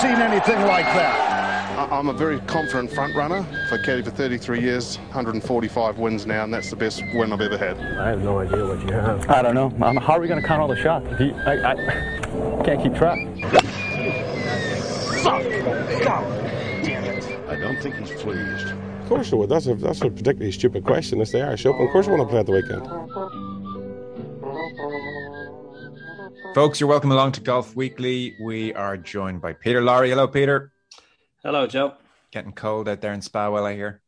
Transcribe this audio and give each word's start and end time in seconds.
seen 0.00 0.20
anything 0.20 0.60
like 0.62 0.84
that? 0.84 1.90
I'm 1.90 2.08
a 2.08 2.12
very 2.12 2.38
confident 2.40 2.92
front 2.92 3.16
runner. 3.16 3.44
For 3.68 3.78
caddy 3.78 4.02
for 4.02 4.10
33 4.10 4.60
years, 4.60 4.96
145 4.98 5.98
wins 5.98 6.24
now, 6.24 6.44
and 6.44 6.54
that's 6.54 6.70
the 6.70 6.76
best 6.76 7.02
win 7.14 7.32
I've 7.32 7.40
ever 7.40 7.58
had. 7.58 7.78
I 7.98 8.10
have 8.10 8.22
no 8.22 8.38
idea 8.38 8.64
what 8.64 8.80
you 8.80 8.92
have. 8.92 9.28
I 9.28 9.42
don't 9.42 9.54
know. 9.54 9.72
Um, 9.84 9.96
how 9.96 10.14
are 10.14 10.20
we 10.20 10.28
going 10.28 10.40
to 10.40 10.46
count 10.46 10.60
all 10.60 10.68
the 10.68 10.76
shots? 10.76 11.06
You, 11.20 11.34
I, 11.46 11.72
I 11.72 11.74
can't 12.64 12.80
keep 12.80 12.94
track. 12.94 13.18
Fuck! 15.22 15.42
God 16.04 16.24
damn 16.84 17.04
it! 17.04 17.48
I 17.48 17.56
don't 17.56 17.80
think 17.82 17.96
he's 17.96 18.12
pleased. 18.22 18.68
Of 19.02 19.08
course 19.08 19.30
they 19.30 19.36
would. 19.36 19.48
That's 19.48 19.66
a 19.66 19.74
that's 19.74 20.02
a 20.02 20.10
particularly 20.10 20.52
stupid 20.52 20.84
question. 20.84 21.20
It's 21.20 21.32
the 21.32 21.42
Irish 21.42 21.66
Open. 21.66 21.86
Of 21.86 21.90
course 21.92 22.06
they 22.06 22.12
want 22.12 22.22
to 22.22 22.28
play 22.28 22.40
at 22.40 22.46
the 22.46 22.52
weekend. 22.52 22.86
Folks, 26.54 26.80
you're 26.80 26.88
welcome 26.88 27.12
along 27.12 27.32
to 27.32 27.40
Golf 27.40 27.76
Weekly. 27.76 28.36
We 28.40 28.74
are 28.74 28.96
joined 28.96 29.40
by 29.40 29.52
Peter 29.52 29.80
Lawrie. 29.80 30.10
Hello, 30.10 30.26
Peter. 30.26 30.72
Hello, 31.42 31.66
Joe. 31.66 31.94
Getting 32.30 32.52
cold 32.52 32.88
out 32.88 33.00
there 33.00 33.12
in 33.12 33.20
Spawell, 33.20 33.64
I 33.64 33.74
hear. 33.74 34.02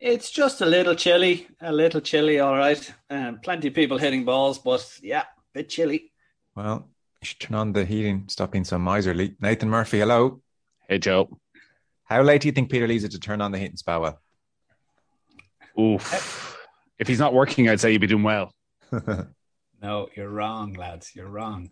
It's 0.00 0.30
just 0.30 0.60
a 0.60 0.66
little 0.66 0.94
chilly, 0.94 1.48
a 1.60 1.72
little 1.72 2.00
chilly, 2.00 2.38
all 2.38 2.56
right. 2.56 2.92
Um, 3.10 3.40
plenty 3.42 3.68
of 3.68 3.74
people 3.74 3.98
hitting 3.98 4.24
balls, 4.24 4.58
but 4.58 4.86
yeah, 5.02 5.22
a 5.22 5.24
bit 5.52 5.68
chilly. 5.68 6.12
Well, 6.54 6.88
you 7.20 7.26
should 7.26 7.40
turn 7.40 7.56
on 7.56 7.72
the 7.72 7.84
heating, 7.84 8.24
stop 8.28 8.52
being 8.52 8.64
so 8.64 8.78
miserly. 8.78 9.34
Nathan 9.40 9.70
Murphy, 9.70 10.00
hello. 10.00 10.42
Hey, 10.88 10.98
Joe. 10.98 11.38
How 12.04 12.22
late 12.22 12.42
do 12.42 12.48
you 12.48 12.52
think 12.52 12.70
Peter 12.70 12.86
leaves 12.86 13.04
it 13.04 13.12
to 13.12 13.18
turn 13.18 13.40
on 13.40 13.50
the 13.50 13.58
heat 13.58 13.70
in 13.70 13.76
Spawell? 13.76 14.18
Oof. 15.80 16.56
If 16.98 17.08
he's 17.08 17.18
not 17.18 17.34
working, 17.34 17.68
I'd 17.68 17.80
say 17.80 17.92
you'd 17.92 18.00
be 18.00 18.06
doing 18.06 18.22
well. 18.22 18.52
no, 19.84 20.08
you're 20.16 20.30
wrong, 20.30 20.72
lads. 20.72 21.14
You're 21.14 21.28
wrong. 21.28 21.70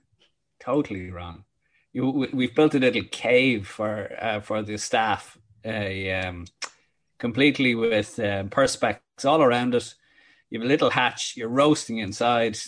Totally 0.60 1.10
wrong. 1.10 1.44
You, 1.94 2.28
we've 2.34 2.54
built 2.54 2.74
a 2.74 2.78
little 2.78 3.04
cave 3.10 3.66
for 3.66 4.12
uh, 4.20 4.40
for 4.40 4.62
the 4.62 4.76
staff, 4.76 5.38
a 5.64 6.12
um, 6.12 6.44
completely 7.18 7.74
with 7.74 8.18
um, 8.18 8.50
perspex 8.50 8.98
all 9.24 9.42
around 9.42 9.74
it. 9.74 9.94
You 10.50 10.58
have 10.58 10.66
a 10.66 10.68
little 10.68 10.90
hatch. 10.90 11.38
You're 11.38 11.48
roasting 11.48 11.98
inside. 11.98 12.58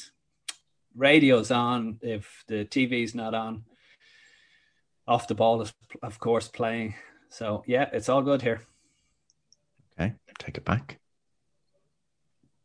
Radio's 0.97 1.51
on 1.51 1.99
if 2.01 2.45
the 2.47 2.65
TV's 2.65 3.15
not 3.15 3.35
on. 3.35 3.65
Off 5.07 5.29
the 5.29 5.35
ball 5.35 5.61
is, 5.61 5.75
of 6.03 6.19
course, 6.19 6.49
playing. 6.49 6.95
So 7.29 7.65
yeah, 7.67 7.91
it's 7.93 8.09
all 8.09 8.23
good 8.23 8.41
here. 8.41 8.63
Okay, 9.93 10.15
take 10.39 10.57
it 10.57 10.65
back. 10.65 10.99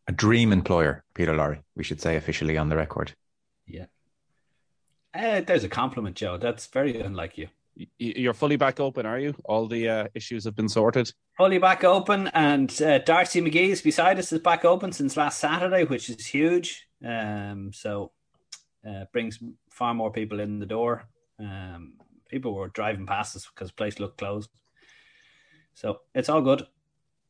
A 0.09 0.11
dream 0.11 0.51
employer, 0.51 1.03
Peter 1.13 1.35
Lawrie. 1.35 1.61
We 1.75 1.83
should 1.83 2.01
say 2.01 2.15
officially 2.15 2.57
on 2.57 2.67
the 2.67 2.75
record. 2.75 3.13
Yeah. 3.67 3.85
Uh, 5.13 5.41
there's 5.41 5.63
a 5.63 5.69
compliment, 5.69 6.15
Joe. 6.15 6.39
That's 6.39 6.65
very 6.65 6.99
unlike 6.99 7.37
you. 7.37 7.47
You're 7.99 8.33
fully 8.33 8.55
back 8.55 8.79
open, 8.79 9.05
are 9.05 9.19
you? 9.19 9.35
All 9.45 9.67
the 9.67 9.87
uh, 9.87 10.07
issues 10.15 10.45
have 10.45 10.55
been 10.55 10.67
sorted. 10.67 11.13
Fully 11.37 11.59
back 11.59 11.83
open, 11.83 12.27
and 12.33 12.81
uh, 12.81 12.97
Darcy 12.97 13.39
McGee's 13.39 13.83
beside 13.83 14.17
us 14.17 14.31
is 14.31 14.39
back 14.39 14.65
open 14.65 14.91
since 14.91 15.15
last 15.15 15.37
Saturday, 15.37 15.83
which 15.83 16.09
is 16.09 16.25
huge. 16.25 16.87
Um, 17.05 17.71
so 17.71 18.11
uh, 18.83 19.05
brings 19.13 19.37
far 19.69 19.93
more 19.93 20.11
people 20.11 20.39
in 20.39 20.57
the 20.57 20.65
door. 20.65 21.07
Um, 21.39 21.93
people 22.27 22.55
were 22.55 22.69
driving 22.69 23.05
past 23.05 23.35
us 23.35 23.47
because 23.53 23.69
the 23.69 23.75
place 23.75 23.99
looked 23.99 24.17
closed. 24.17 24.49
So 25.75 25.99
it's 26.15 26.29
all 26.29 26.41
good. 26.41 26.65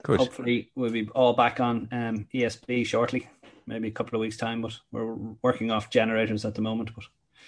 Good. 0.04 0.20
Hopefully, 0.20 0.72
we'll 0.76 0.92
be 0.92 1.10
all 1.10 1.34
back 1.34 1.60
on 1.60 1.88
um, 1.92 2.28
ESB 2.34 2.86
shortly, 2.86 3.30
maybe 3.68 3.90
a 3.90 3.92
couple 3.92 4.16
of 4.16 4.22
weeks' 4.22 4.38
time. 4.38 4.62
But 4.62 4.78
we're 4.92 5.14
working 5.42 5.72
off 5.72 5.90
generators 5.90 6.46
at 6.46 6.56
the 6.56 6.62
moment. 6.62 6.92
But 6.96 7.06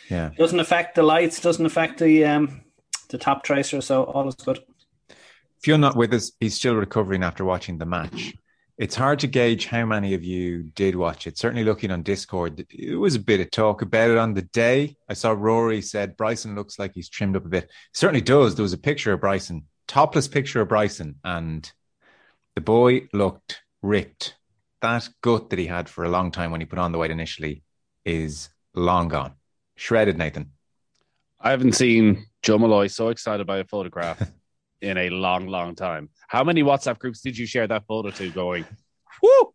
yeah, 0.09 0.31
doesn't 0.37 0.59
affect 0.59 0.95
the 0.95 1.03
lights, 1.03 1.39
doesn't 1.39 1.65
affect 1.65 1.99
the 1.99 2.25
um, 2.25 2.61
the 3.09 3.17
Toptracer, 3.17 3.81
so 3.81 4.03
all 4.03 4.27
is 4.27 4.35
good. 4.35 4.63
If 5.09 5.67
you're 5.67 5.77
not 5.77 5.95
with 5.95 6.13
us, 6.13 6.31
he's 6.39 6.55
still 6.55 6.75
recovering 6.75 7.23
after 7.23 7.45
watching 7.45 7.77
the 7.77 7.85
match. 7.85 8.33
It's 8.77 8.95
hard 8.95 9.19
to 9.19 9.27
gauge 9.27 9.67
how 9.67 9.85
many 9.85 10.15
of 10.15 10.23
you 10.23 10.63
did 10.63 10.95
watch 10.95 11.27
it. 11.27 11.37
Certainly, 11.37 11.65
looking 11.65 11.91
on 11.91 12.01
Discord, 12.01 12.65
it 12.71 12.95
was 12.95 13.13
a 13.13 13.19
bit 13.19 13.39
of 13.39 13.51
talk 13.51 13.83
about 13.83 14.09
it 14.09 14.17
on 14.17 14.33
the 14.33 14.41
day. 14.41 14.97
I 15.07 15.13
saw 15.13 15.31
Rory 15.31 15.83
said 15.83 16.17
Bryson 16.17 16.55
looks 16.55 16.79
like 16.79 16.93
he's 16.95 17.07
trimmed 17.07 17.35
up 17.35 17.45
a 17.45 17.49
bit. 17.49 17.69
certainly 17.93 18.21
does. 18.21 18.55
There 18.55 18.63
was 18.63 18.73
a 18.73 18.79
picture 18.79 19.13
of 19.13 19.21
Bryson, 19.21 19.65
topless 19.87 20.27
picture 20.27 20.61
of 20.61 20.69
Bryson, 20.69 21.15
and 21.23 21.71
the 22.55 22.61
boy 22.61 23.07
looked 23.13 23.61
ripped. 23.81 24.35
That 24.81 25.09
gut 25.21 25.49
that 25.49 25.59
he 25.59 25.67
had 25.67 25.87
for 25.89 26.03
a 26.03 26.09
long 26.09 26.31
time 26.31 26.51
when 26.51 26.61
he 26.61 26.65
put 26.65 26.79
on 26.79 26.91
the 26.91 26.97
weight 26.97 27.11
initially 27.11 27.63
is 28.03 28.49
long 28.73 29.07
gone. 29.07 29.33
Shredded, 29.75 30.17
Nathan. 30.17 30.51
I 31.39 31.51
haven't 31.51 31.73
seen 31.73 32.25
Joe 32.41 32.57
Molloy 32.57 32.87
so 32.87 33.09
excited 33.09 33.45
by 33.47 33.59
a 33.59 33.63
photograph 33.63 34.31
in 34.81 34.97
a 34.97 35.09
long, 35.09 35.47
long 35.47 35.75
time. 35.75 36.09
How 36.27 36.43
many 36.43 36.63
WhatsApp 36.63 36.99
groups 36.99 37.21
did 37.21 37.37
you 37.37 37.45
share 37.45 37.67
that 37.67 37.85
photo 37.87 38.09
to 38.11 38.29
going, 38.31 38.65
whoo, 39.21 39.53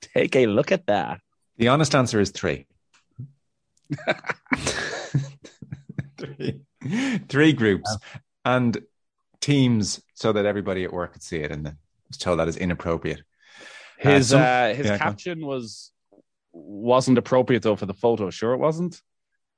take 0.00 0.36
a 0.36 0.46
look 0.46 0.72
at 0.72 0.86
that? 0.86 1.20
The 1.56 1.68
honest 1.68 1.94
answer 1.94 2.20
is 2.20 2.30
three. 2.30 2.66
three. 6.18 6.60
three 7.28 7.52
groups 7.52 7.96
and 8.44 8.78
teams 9.40 10.02
so 10.14 10.32
that 10.32 10.46
everybody 10.46 10.84
at 10.84 10.92
work 10.92 11.12
could 11.12 11.22
see 11.22 11.38
it 11.38 11.50
and 11.50 11.76
was 12.14 12.18
told 12.18 12.38
that 12.38 12.48
is 12.48 12.56
inappropriate. 12.56 13.22
His 13.98 14.32
uh, 14.32 14.36
some, 14.36 14.42
uh, 14.42 14.74
his 14.74 14.86
yeah, 14.86 14.98
caption 14.98 15.44
was 15.44 15.92
wasn't 16.52 17.18
appropriate 17.18 17.62
though 17.62 17.76
for 17.76 17.86
the 17.86 17.94
photo. 17.94 18.30
Sure, 18.30 18.54
it 18.54 18.58
wasn't. 18.58 19.00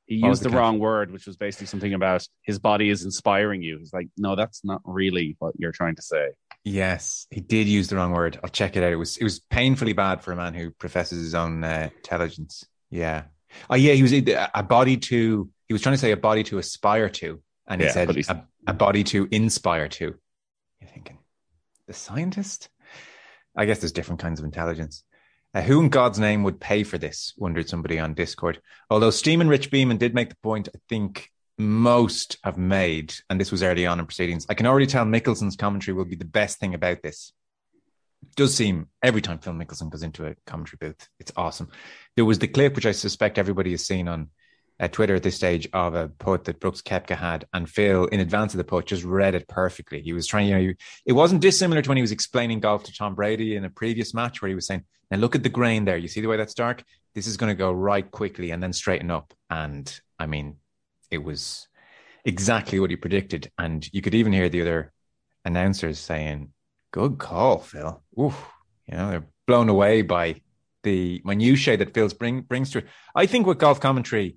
He 0.07 0.17
used 0.17 0.43
the, 0.43 0.51
the 0.51 0.57
wrong 0.57 0.79
word, 0.79 1.11
which 1.11 1.27
was 1.27 1.37
basically 1.37 1.67
something 1.67 1.93
about 1.93 2.27
his 2.43 2.61
body 2.61 2.91
is 2.91 3.05
inspiring 3.05 3.61
you. 3.63 3.79
He's 3.79 3.93
like, 3.93 4.09
no, 4.17 4.37
that's 4.37 4.65
not 4.65 4.81
really 4.85 5.35
what 5.41 5.55
you're 5.59 5.73
trying 5.73 5.97
to 5.97 6.03
say. 6.03 6.29
Yes, 6.65 7.27
he 7.31 7.41
did 7.41 7.67
use 7.67 7.89
the 7.89 7.97
wrong 7.97 8.13
word. 8.13 8.39
I'll 8.43 8.51
check 8.51 8.77
it 8.77 8.85
out. 8.85 8.93
It 8.93 8.97
was 8.97 9.17
it 9.17 9.25
was 9.25 9.41
painfully 9.41 9.93
bad 9.93 10.23
for 10.23 10.33
a 10.33 10.37
man 10.37 10.55
who 10.55 10.71
professes 10.71 11.23
his 11.23 11.35
own 11.35 11.65
uh, 11.65 11.91
intelligence. 11.97 12.65
Yeah. 12.91 13.25
Oh 13.69 13.75
yeah, 13.75 13.93
he 13.93 14.03
was 14.03 14.13
a 14.13 14.63
body 14.63 14.97
to. 14.97 15.51
He 15.69 15.75
was 15.75 15.83
trying 15.83 15.95
to 15.95 15.99
say 15.99 16.13
a 16.13 16.17
body 16.17 16.45
to 16.45 16.59
aspire 16.59 17.09
to, 17.09 17.43
and 17.67 17.81
he 17.81 17.87
yeah, 17.89 17.93
said 17.93 18.17
a, 18.17 18.45
a 18.69 18.73
body 18.73 19.03
to 19.05 19.27
inspire 19.31 19.89
to. 19.89 20.15
You're 20.81 20.91
thinking, 20.91 21.19
the 21.87 21.95
scientist? 21.95 22.69
I 23.57 23.65
guess 23.65 23.79
there's 23.79 23.93
different 23.93 24.21
kinds 24.21 24.39
of 24.39 24.45
intelligence. 24.45 25.03
Uh, 25.55 25.63
who 25.63 25.81
in 25.81 25.89
God's 25.89 26.19
name 26.19 26.43
would 26.43 26.61
pay 26.61 26.83
for 26.83 26.99
this? 26.99 27.33
Wondered 27.39 27.69
somebody 27.69 27.99
on 27.99 28.15
Discord. 28.15 28.61
Although 28.91 29.11
Steam 29.11 29.41
and 29.41 29.49
Rich 29.49 29.71
Beeman 29.71 29.97
did 29.97 30.15
make 30.15 30.29
the 30.29 30.37
point, 30.43 30.69
I 30.75 30.79
think 30.89 31.31
most 31.59 32.37
have 32.45 32.59
made, 32.59 33.15
and 33.31 33.41
this 33.41 33.51
was 33.51 33.63
early 33.63 33.87
on 33.87 33.99
in 33.99 34.07
proceedings. 34.07 34.47
I 34.51 34.55
can 34.55 34.67
already 34.67 34.87
tell 34.87 35.07
Mickelson's 35.07 35.57
commentary 35.57 35.95
will 35.95 36.05
be 36.05 36.17
the 36.17 36.25
best 36.25 36.59
thing 36.59 36.75
about 36.75 37.03
this. 37.03 37.33
Does 38.35 38.55
seem 38.55 38.89
every 39.03 39.23
time 39.23 39.39
Phil 39.39 39.55
Mickelson 39.55 39.91
goes 39.91 40.03
into 40.03 40.27
a 40.27 40.35
commentary 40.47 40.79
booth, 40.81 41.09
it's 41.19 41.33
awesome. 41.37 41.71
There 42.17 42.25
was 42.25 42.39
the 42.39 42.49
clip 42.49 42.75
which 42.75 42.87
I 42.87 42.93
suspect 42.93 43.39
everybody 43.39 43.71
has 43.71 43.87
seen 43.87 44.09
on 44.09 44.29
uh, 44.79 44.89
Twitter 44.89 45.15
at 45.15 45.23
this 45.23 45.37
stage 45.37 45.69
of 45.73 45.95
a 45.95 46.09
putt 46.09 46.45
that 46.45 46.61
Brooks 46.61 46.83
Koepka 46.83 47.17
had, 47.17 47.47
and 47.53 47.69
Phil, 47.69 48.07
in 48.07 48.21
advance 48.21 48.53
of 48.53 48.59
the 48.59 48.65
putt, 48.65 48.87
just 48.87 49.05
read 49.05 49.35
it 49.35 49.49
perfectly. 49.49 50.03
He 50.03 50.13
was 50.13 50.27
trying, 50.27 50.49
you 50.49 50.59
know, 50.59 50.75
it 51.07 51.13
wasn't 51.13 51.41
dissimilar 51.41 51.83
to 51.83 51.89
when 51.89 51.97
he 51.97 52.03
was 52.03 52.13
explaining 52.13 52.61
golf 52.61 52.85
to 52.85 52.93
Tom 52.93 53.15
Brady 53.15 53.57
in 53.57 53.65
a 53.65 53.71
previous 53.71 54.13
match, 54.13 54.43
where 54.43 54.49
he 54.49 54.55
was 54.55 54.67
saying, 54.67 54.85
"Now 55.11 55.19
look 55.19 55.35
at 55.35 55.43
the 55.43 55.49
grain 55.49 55.85
there. 55.85 55.97
You 55.97 56.09
see 56.09 56.21
the 56.21 56.29
way 56.29 56.37
that's 56.37 56.55
dark. 56.55 56.85
This 57.15 57.27
is 57.27 57.37
going 57.37 57.51
to 57.51 57.59
go 57.59 57.73
right 57.73 58.09
quickly 58.11 58.51
and 58.51 58.63
then 58.63 58.73
straighten 58.73 59.11
up." 59.11 59.33
And 59.49 60.01
I 60.19 60.27
mean, 60.27 60.57
it 61.11 61.19
was 61.19 61.69
exactly 62.25 62.79
what 62.81 62.91
he 62.91 62.97
predicted, 62.97 63.51
and 63.59 63.89
you 63.93 64.03
could 64.03 64.15
even 64.15 64.33
hear 64.33 64.49
the 64.49 64.61
other 64.61 64.93
announcers 65.45 65.99
saying, 65.99 66.53
"Good 66.93 67.19
call, 67.19 67.61
Phil." 67.61 68.03
Oof, 68.21 68.47
you 68.87 68.97
know, 68.97 69.11
they're 69.11 69.27
blown 69.47 69.71
away 69.71 70.03
by 70.03 70.43
the 70.83 71.23
minutiae 71.25 71.77
that 71.79 71.95
Phil's 71.95 72.15
bring 72.15 72.43
brings 72.43 72.71
to 72.73 72.79
it. 72.79 72.87
I 73.15 73.27
think 73.27 73.47
with 73.47 73.59
golf 73.59 73.81
commentary 73.81 74.37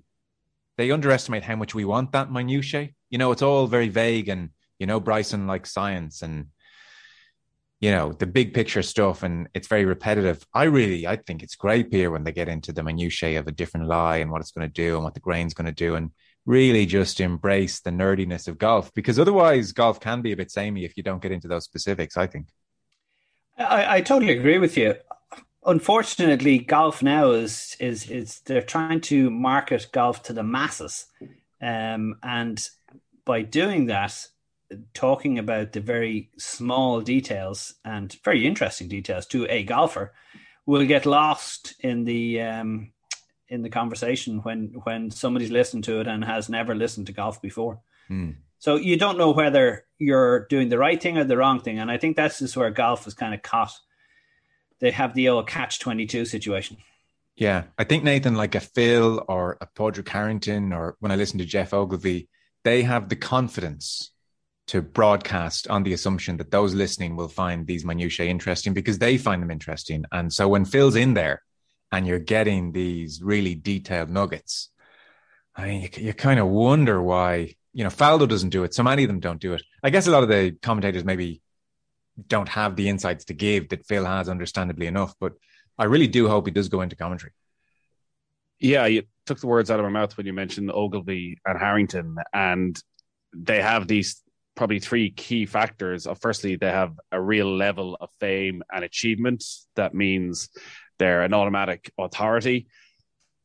they 0.80 0.90
underestimate 0.90 1.42
how 1.42 1.56
much 1.56 1.74
we 1.74 1.84
want 1.84 2.12
that 2.12 2.32
minutiae. 2.32 2.88
You 3.10 3.18
know, 3.18 3.32
it's 3.32 3.42
all 3.42 3.66
very 3.66 3.90
vague 3.90 4.30
and, 4.30 4.48
you 4.78 4.86
know, 4.86 4.98
Bryson 4.98 5.46
likes 5.46 5.74
science 5.74 6.22
and, 6.22 6.46
you 7.80 7.90
know, 7.90 8.12
the 8.12 8.26
big 8.26 8.54
picture 8.54 8.80
stuff 8.80 9.22
and 9.22 9.46
it's 9.52 9.68
very 9.68 9.84
repetitive. 9.84 10.42
I 10.54 10.64
really, 10.64 11.06
I 11.06 11.16
think 11.16 11.42
it's 11.42 11.54
great, 11.54 11.92
here 11.92 12.10
when 12.10 12.24
they 12.24 12.32
get 12.32 12.48
into 12.48 12.72
the 12.72 12.82
minutiae 12.82 13.38
of 13.38 13.46
a 13.46 13.52
different 13.52 13.88
lie 13.88 14.16
and 14.18 14.30
what 14.30 14.40
it's 14.40 14.52
going 14.52 14.66
to 14.66 14.72
do 14.72 14.94
and 14.94 15.04
what 15.04 15.12
the 15.12 15.20
grain's 15.20 15.52
going 15.52 15.66
to 15.66 15.72
do 15.72 15.96
and 15.96 16.12
really 16.46 16.86
just 16.86 17.20
embrace 17.20 17.80
the 17.80 17.90
nerdiness 17.90 18.48
of 18.48 18.56
golf 18.56 18.90
because 18.94 19.18
otherwise 19.18 19.72
golf 19.72 20.00
can 20.00 20.22
be 20.22 20.32
a 20.32 20.36
bit 20.36 20.50
samey 20.50 20.86
if 20.86 20.96
you 20.96 21.02
don't 21.02 21.20
get 21.20 21.30
into 21.30 21.46
those 21.46 21.64
specifics, 21.64 22.16
I 22.16 22.26
think. 22.26 22.46
I, 23.58 23.96
I 23.96 24.00
totally 24.00 24.32
agree 24.32 24.56
with 24.56 24.78
you 24.78 24.94
unfortunately, 25.64 26.58
golf 26.58 27.02
now 27.02 27.30
is 27.30 27.76
is 27.80 28.10
is 28.10 28.40
they're 28.40 28.62
trying 28.62 29.00
to 29.02 29.30
market 29.30 29.88
golf 29.92 30.22
to 30.24 30.32
the 30.32 30.42
masses, 30.42 31.06
um, 31.60 32.16
and 32.22 32.68
by 33.24 33.42
doing 33.42 33.86
that, 33.86 34.26
talking 34.94 35.38
about 35.38 35.72
the 35.72 35.80
very 35.80 36.30
small 36.38 37.00
details 37.00 37.74
and 37.84 38.16
very 38.24 38.46
interesting 38.46 38.88
details 38.88 39.26
to 39.26 39.46
a 39.46 39.62
golfer 39.62 40.12
will 40.66 40.86
get 40.86 41.06
lost 41.06 41.74
in 41.80 42.04
the 42.04 42.40
um, 42.40 42.92
in 43.48 43.62
the 43.62 43.70
conversation 43.70 44.38
when 44.38 44.72
when 44.84 45.10
somebody's 45.10 45.50
listened 45.50 45.84
to 45.84 46.00
it 46.00 46.06
and 46.06 46.24
has 46.24 46.48
never 46.48 46.74
listened 46.74 47.06
to 47.06 47.12
golf 47.12 47.42
before. 47.42 47.80
Mm. 48.08 48.36
So 48.58 48.76
you 48.76 48.96
don't 48.96 49.18
know 49.18 49.30
whether 49.30 49.86
you're 49.98 50.46
doing 50.48 50.68
the 50.68 50.78
right 50.78 51.02
thing 51.02 51.18
or 51.18 51.24
the 51.24 51.36
wrong 51.36 51.60
thing. 51.60 51.78
And 51.78 51.90
I 51.90 51.96
think 51.96 52.14
that's 52.14 52.38
just 52.38 52.56
where 52.56 52.70
golf 52.70 53.06
is 53.06 53.14
kind 53.14 53.34
of 53.34 53.42
caught. 53.42 53.72
They 54.80 54.90
have 54.90 55.14
the 55.14 55.28
old 55.28 55.46
catch 55.46 55.78
22 55.78 56.24
situation. 56.24 56.78
Yeah. 57.36 57.64
I 57.78 57.84
think, 57.84 58.04
Nathan, 58.04 58.34
like 58.34 58.54
a 58.54 58.60
Phil 58.60 59.24
or 59.28 59.56
a 59.60 59.66
Padraig 59.66 60.08
Harrington, 60.08 60.72
or 60.72 60.96
when 61.00 61.12
I 61.12 61.16
listen 61.16 61.38
to 61.38 61.44
Geoff 61.44 61.72
Ogilvy, 61.72 62.28
they 62.64 62.82
have 62.82 63.08
the 63.08 63.16
confidence 63.16 64.12
to 64.68 64.82
broadcast 64.82 65.66
on 65.68 65.82
the 65.82 65.92
assumption 65.92 66.36
that 66.36 66.50
those 66.50 66.74
listening 66.74 67.16
will 67.16 67.28
find 67.28 67.66
these 67.66 67.84
minutiae 67.84 68.26
interesting 68.26 68.72
because 68.72 68.98
they 68.98 69.18
find 69.18 69.42
them 69.42 69.50
interesting. 69.50 70.04
And 70.12 70.32
so 70.32 70.48
when 70.48 70.64
Phil's 70.64 70.96
in 70.96 71.14
there 71.14 71.42
and 71.90 72.06
you're 72.06 72.20
getting 72.20 72.72
these 72.72 73.20
really 73.20 73.54
detailed 73.54 74.10
nuggets, 74.10 74.70
I 75.56 75.66
mean, 75.66 75.82
you, 75.82 75.88
you 75.96 76.14
kind 76.14 76.38
of 76.38 76.46
wonder 76.46 77.02
why, 77.02 77.54
you 77.72 77.82
know, 77.82 77.90
Faldo 77.90 78.28
doesn't 78.28 78.50
do 78.50 78.62
it. 78.62 78.72
So 78.72 78.82
many 78.82 79.02
of 79.02 79.08
them 79.08 79.18
don't 79.18 79.40
do 79.40 79.54
it. 79.54 79.62
I 79.82 79.90
guess 79.90 80.06
a 80.06 80.10
lot 80.10 80.22
of 80.22 80.28
the 80.28 80.52
commentators 80.62 81.04
maybe 81.04 81.42
don't 82.28 82.48
have 82.48 82.76
the 82.76 82.88
insights 82.88 83.24
to 83.26 83.34
give 83.34 83.68
that 83.70 83.86
Phil 83.86 84.04
has, 84.04 84.28
understandably 84.28 84.86
enough. 84.86 85.14
But 85.20 85.32
I 85.78 85.84
really 85.84 86.08
do 86.08 86.28
hope 86.28 86.46
he 86.46 86.52
does 86.52 86.68
go 86.68 86.82
into 86.82 86.96
commentary. 86.96 87.32
Yeah, 88.58 88.86
you 88.86 89.04
took 89.26 89.40
the 89.40 89.46
words 89.46 89.70
out 89.70 89.80
of 89.80 89.84
my 89.84 89.90
mouth 89.90 90.16
when 90.16 90.26
you 90.26 90.32
mentioned 90.32 90.70
Ogilvy 90.70 91.38
and 91.46 91.58
Harrington, 91.58 92.16
and 92.32 92.78
they 93.34 93.62
have 93.62 93.88
these 93.88 94.22
probably 94.54 94.80
three 94.80 95.10
key 95.10 95.46
factors. 95.46 96.06
Of 96.06 96.20
firstly, 96.20 96.56
they 96.56 96.70
have 96.70 96.92
a 97.10 97.20
real 97.20 97.56
level 97.56 97.96
of 98.00 98.10
fame 98.20 98.62
and 98.70 98.84
achievement. 98.84 99.44
That 99.76 99.94
means 99.94 100.50
they're 100.98 101.22
an 101.22 101.32
automatic 101.32 101.90
authority. 101.98 102.66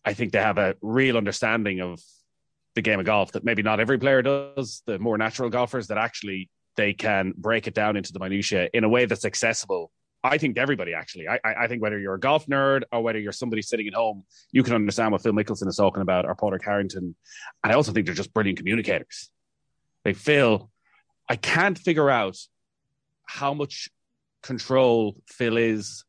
I 0.04 0.14
think 0.14 0.34
they 0.34 0.42
have 0.42 0.58
a 0.58 0.76
real 0.82 1.18
understanding 1.18 1.80
of 1.80 2.02
the 2.76 2.82
game 2.82 3.00
of 3.00 3.06
golf 3.06 3.32
that 3.32 3.46
maybe 3.46 3.64
not 3.64 3.80
every 3.80 3.98
player 3.98 4.22
does. 4.22 4.84
The 4.86 5.00
more 5.00 5.18
natural 5.18 5.50
golfers 5.50 5.88
that 5.88 5.98
actually 5.98 6.50
they 6.76 6.94
can 6.94 7.34
break 7.38 7.68
it 7.68 7.74
down 7.74 7.96
into 7.96 8.14
the 8.14 8.20
minutiae 8.20 8.70
in 8.74 8.84
a 8.84 8.90
way 8.90 9.06
that's 9.06 9.26
accessible. 9.26 9.92
I 10.24 10.40
think 10.40 10.58
everybody 10.58 10.94
actually. 10.94 11.28
I, 11.28 11.40
I 11.46 11.68
think 11.68 11.82
whether 11.84 12.00
you're 12.00 12.16
a 12.16 12.20
golf 12.20 12.48
nerd 12.48 12.84
or 12.92 13.02
whether 13.02 13.20
you're 13.20 13.32
somebody 13.32 13.62
sitting 13.62 13.88
at 13.88 13.94
home, 13.94 14.24
you 14.52 14.64
can 14.64 14.74
understand 14.74 15.12
what 15.12 15.22
Phil 15.22 15.34
Mickelson 15.34 15.68
is 15.68 15.78
talking 15.78 16.02
about 16.02 16.26
or 16.26 16.34
Padraig 16.34 16.64
Harrington. 16.64 17.16
And 17.64 17.72
I 17.72 17.76
also 17.76 17.92
think 17.92 18.08
they're 18.08 18.16
just 18.16 18.34
brilliant 18.34 18.58
communicators. 18.58 19.30
They 20.04 20.14
feel 20.14 20.72
I 21.30 21.36
can't 21.36 21.78
figure 21.78 22.10
out 22.10 22.38
how 23.26 23.54
much 23.54 23.90
control 24.42 25.18
Phil 25.28 25.58
is, 25.58 26.06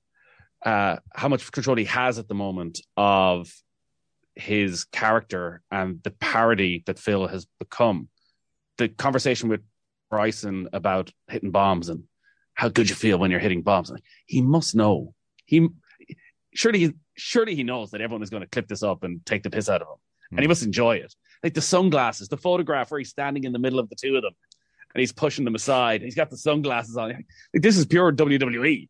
uh, 0.64 0.96
how 1.14 1.28
much 1.28 1.50
control 1.52 1.76
he 1.76 1.84
has 1.84 2.18
at 2.18 2.28
the 2.28 2.34
moment 2.34 2.80
of 2.96 3.52
his 4.34 4.84
character 4.84 5.62
and 5.70 6.02
the 6.02 6.10
parody 6.10 6.82
that 6.86 6.98
Phil 6.98 7.26
has 7.26 7.46
become. 7.58 8.08
The 8.78 8.88
conversation 8.88 9.48
with 9.48 9.62
Bryson 10.10 10.68
about 10.72 11.10
hitting 11.28 11.50
bombs 11.50 11.88
and 11.88 12.04
how 12.54 12.68
good 12.68 12.88
you 12.88 12.94
feel 12.94 13.18
when 13.18 13.30
you're 13.30 13.40
hitting 13.40 13.62
bombs. 13.62 13.92
He 14.26 14.42
must 14.42 14.74
know. 14.74 15.14
He 15.44 15.68
surely 16.54 16.78
he, 16.78 16.92
surely 17.14 17.54
he 17.54 17.62
knows 17.62 17.90
that 17.90 18.00
everyone 18.00 18.22
is 18.22 18.30
going 18.30 18.42
to 18.42 18.48
clip 18.48 18.68
this 18.68 18.82
up 18.82 19.04
and 19.04 19.24
take 19.24 19.42
the 19.42 19.50
piss 19.50 19.68
out 19.68 19.82
of 19.82 19.88
him, 19.88 19.94
mm. 19.94 20.30
and 20.32 20.40
he 20.40 20.46
hmm. 20.46 20.50
must 20.50 20.62
enjoy 20.62 20.96
it. 20.96 21.14
Like 21.42 21.54
the 21.54 21.60
sunglasses, 21.60 22.28
the 22.28 22.36
photograph 22.36 22.90
where 22.90 22.98
he's 22.98 23.10
standing 23.10 23.44
in 23.44 23.52
the 23.52 23.58
middle 23.58 23.78
of 23.78 23.88
the 23.88 23.96
two 23.96 24.16
of 24.16 24.22
them, 24.22 24.32
and 24.94 25.00
he's 25.00 25.12
pushing 25.12 25.44
them 25.44 25.54
aside. 25.54 26.02
He's 26.02 26.14
got 26.14 26.30
the 26.30 26.36
sunglasses 26.36 26.96
on. 26.96 27.10
Like, 27.10 27.26
this 27.62 27.76
is 27.76 27.86
pure 27.86 28.12
WWE. 28.12 28.88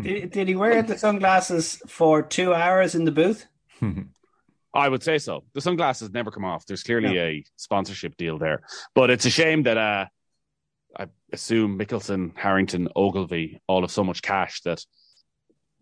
Did, 0.00 0.30
did 0.30 0.48
he 0.48 0.56
wear 0.56 0.82
the 0.82 0.96
sunglasses 0.96 1.80
for 1.86 2.22
two 2.22 2.54
hours 2.54 2.94
in 2.94 3.04
the 3.04 3.12
booth? 3.12 3.46
I 4.74 4.88
would 4.88 5.02
say 5.02 5.18
so. 5.18 5.44
The 5.52 5.60
sunglasses 5.60 6.10
never 6.10 6.30
come 6.30 6.44
off. 6.44 6.66
There's 6.66 6.82
clearly 6.82 7.14
yeah. 7.14 7.22
a 7.22 7.44
sponsorship 7.56 8.16
deal 8.16 8.38
there, 8.38 8.62
but 8.94 9.10
it's 9.10 9.24
a 9.24 9.30
shame 9.30 9.62
that 9.64 9.78
uh, 9.78 10.06
I 10.96 11.06
assume 11.32 11.78
Mickelson, 11.78 12.36
Harrington, 12.36 12.88
Ogilvy 12.94 13.60
all 13.66 13.82
have 13.82 13.90
so 13.90 14.04
much 14.04 14.22
cash 14.22 14.60
that 14.62 14.84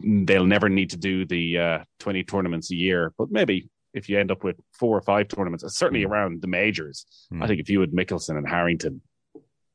they'll 0.01 0.47
never 0.47 0.69
need 0.69 0.91
to 0.91 0.97
do 0.97 1.25
the 1.25 1.59
uh, 1.59 1.79
20 2.01 2.25
tournaments 2.25 2.71
a 2.71 2.77
year. 2.77 3.13
But 3.17 3.31
maybe 3.31 3.71
if 3.95 4.09
you 4.09 4.19
end 4.19 4.31
up 4.31 4.43
with 4.45 4.57
four 4.73 4.97
or 4.97 5.03
five 5.03 5.29
tournaments, 5.29 5.65
certainly 5.77 6.05
mm. 6.05 6.09
around 6.09 6.43
the 6.43 6.49
majors, 6.49 7.07
mm. 7.33 7.43
I 7.43 7.47
think 7.47 7.61
if 7.61 7.69
you 7.69 7.81
had 7.81 7.93
Mickelson 7.93 8.37
and 8.37 8.49
Harrington 8.49 9.01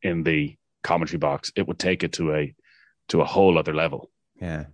in 0.01 0.24
the 0.24 0.56
commentary 0.84 1.19
box, 1.19 1.51
it 1.56 1.68
would 1.68 1.80
take 1.80 2.04
it 2.04 2.13
to 2.13 2.34
a 2.34 2.54
to 3.10 3.22
a 3.22 3.25
whole 3.25 3.57
other 3.57 3.74
level. 3.74 4.10
Yeah. 4.42 4.66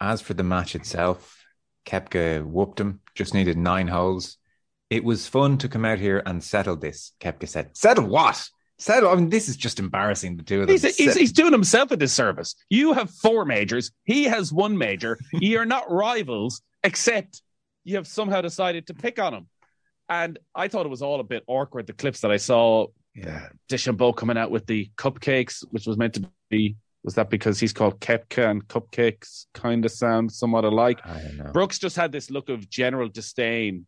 As 0.00 0.20
for 0.20 0.34
the 0.34 0.42
match 0.42 0.74
itself, 0.74 1.44
Koepka 1.86 2.44
whooped 2.44 2.80
him, 2.80 3.00
just 3.14 3.32
needed 3.32 3.56
nine 3.56 3.86
holes. 3.88 4.38
It 4.90 5.04
was 5.04 5.28
fun 5.28 5.58
to 5.58 5.68
come 5.68 5.84
out 5.84 5.98
here 5.98 6.22
and 6.26 6.42
settle 6.42 6.76
this, 6.76 7.12
Koepka 7.20 7.48
said. 7.48 7.76
Settle 7.76 8.08
what? 8.08 8.48
Settle. 8.78 9.10
I 9.10 9.14
mean, 9.14 9.30
this 9.30 9.48
is 9.48 9.56
just 9.56 9.78
embarrassing, 9.78 10.36
the 10.36 10.42
two 10.42 10.62
of 10.62 10.66
them. 10.66 10.74
He's, 10.74 10.96
he's, 10.96 11.14
he's 11.14 11.32
doing 11.32 11.52
himself 11.52 11.90
a 11.90 11.96
disservice. 11.96 12.56
You 12.68 12.92
have 12.92 13.10
four 13.10 13.44
majors. 13.44 13.92
He 14.04 14.24
has 14.24 14.52
one 14.52 14.76
major. 14.76 15.18
You're 15.32 15.64
not 15.64 15.90
rivals, 15.90 16.60
except 16.82 17.42
you 17.84 17.96
have 17.96 18.06
somehow 18.06 18.40
decided 18.40 18.88
to 18.88 18.94
pick 18.94 19.20
on 19.20 19.34
him. 19.34 19.48
And 20.08 20.38
I 20.54 20.68
thought 20.68 20.86
it 20.86 20.90
was 20.90 21.02
all 21.02 21.20
a 21.20 21.24
bit 21.24 21.44
awkward, 21.46 21.86
the 21.86 21.92
clips 21.92 22.20
that 22.20 22.30
I 22.30 22.36
saw 22.36 22.88
yeah, 23.14 23.48
DeChambeau 23.70 24.14
coming 24.16 24.36
out 24.36 24.50
with 24.50 24.66
the 24.66 24.90
cupcakes, 24.96 25.64
which 25.70 25.86
was 25.86 25.96
meant 25.96 26.14
to 26.14 26.28
be 26.50 26.76
was 27.04 27.14
that 27.14 27.28
because 27.28 27.60
he's 27.60 27.72
called 27.74 28.00
Koepka 28.00 28.50
and 28.50 28.66
cupcakes 28.66 29.44
kind 29.52 29.84
of 29.84 29.92
sound 29.92 30.32
somewhat 30.32 30.64
alike? 30.64 31.00
I 31.04 31.20
don't 31.20 31.36
know. 31.36 31.52
Brooks 31.52 31.78
just 31.78 31.96
had 31.96 32.12
this 32.12 32.30
look 32.30 32.48
of 32.48 32.68
general 32.70 33.08
disdain 33.08 33.86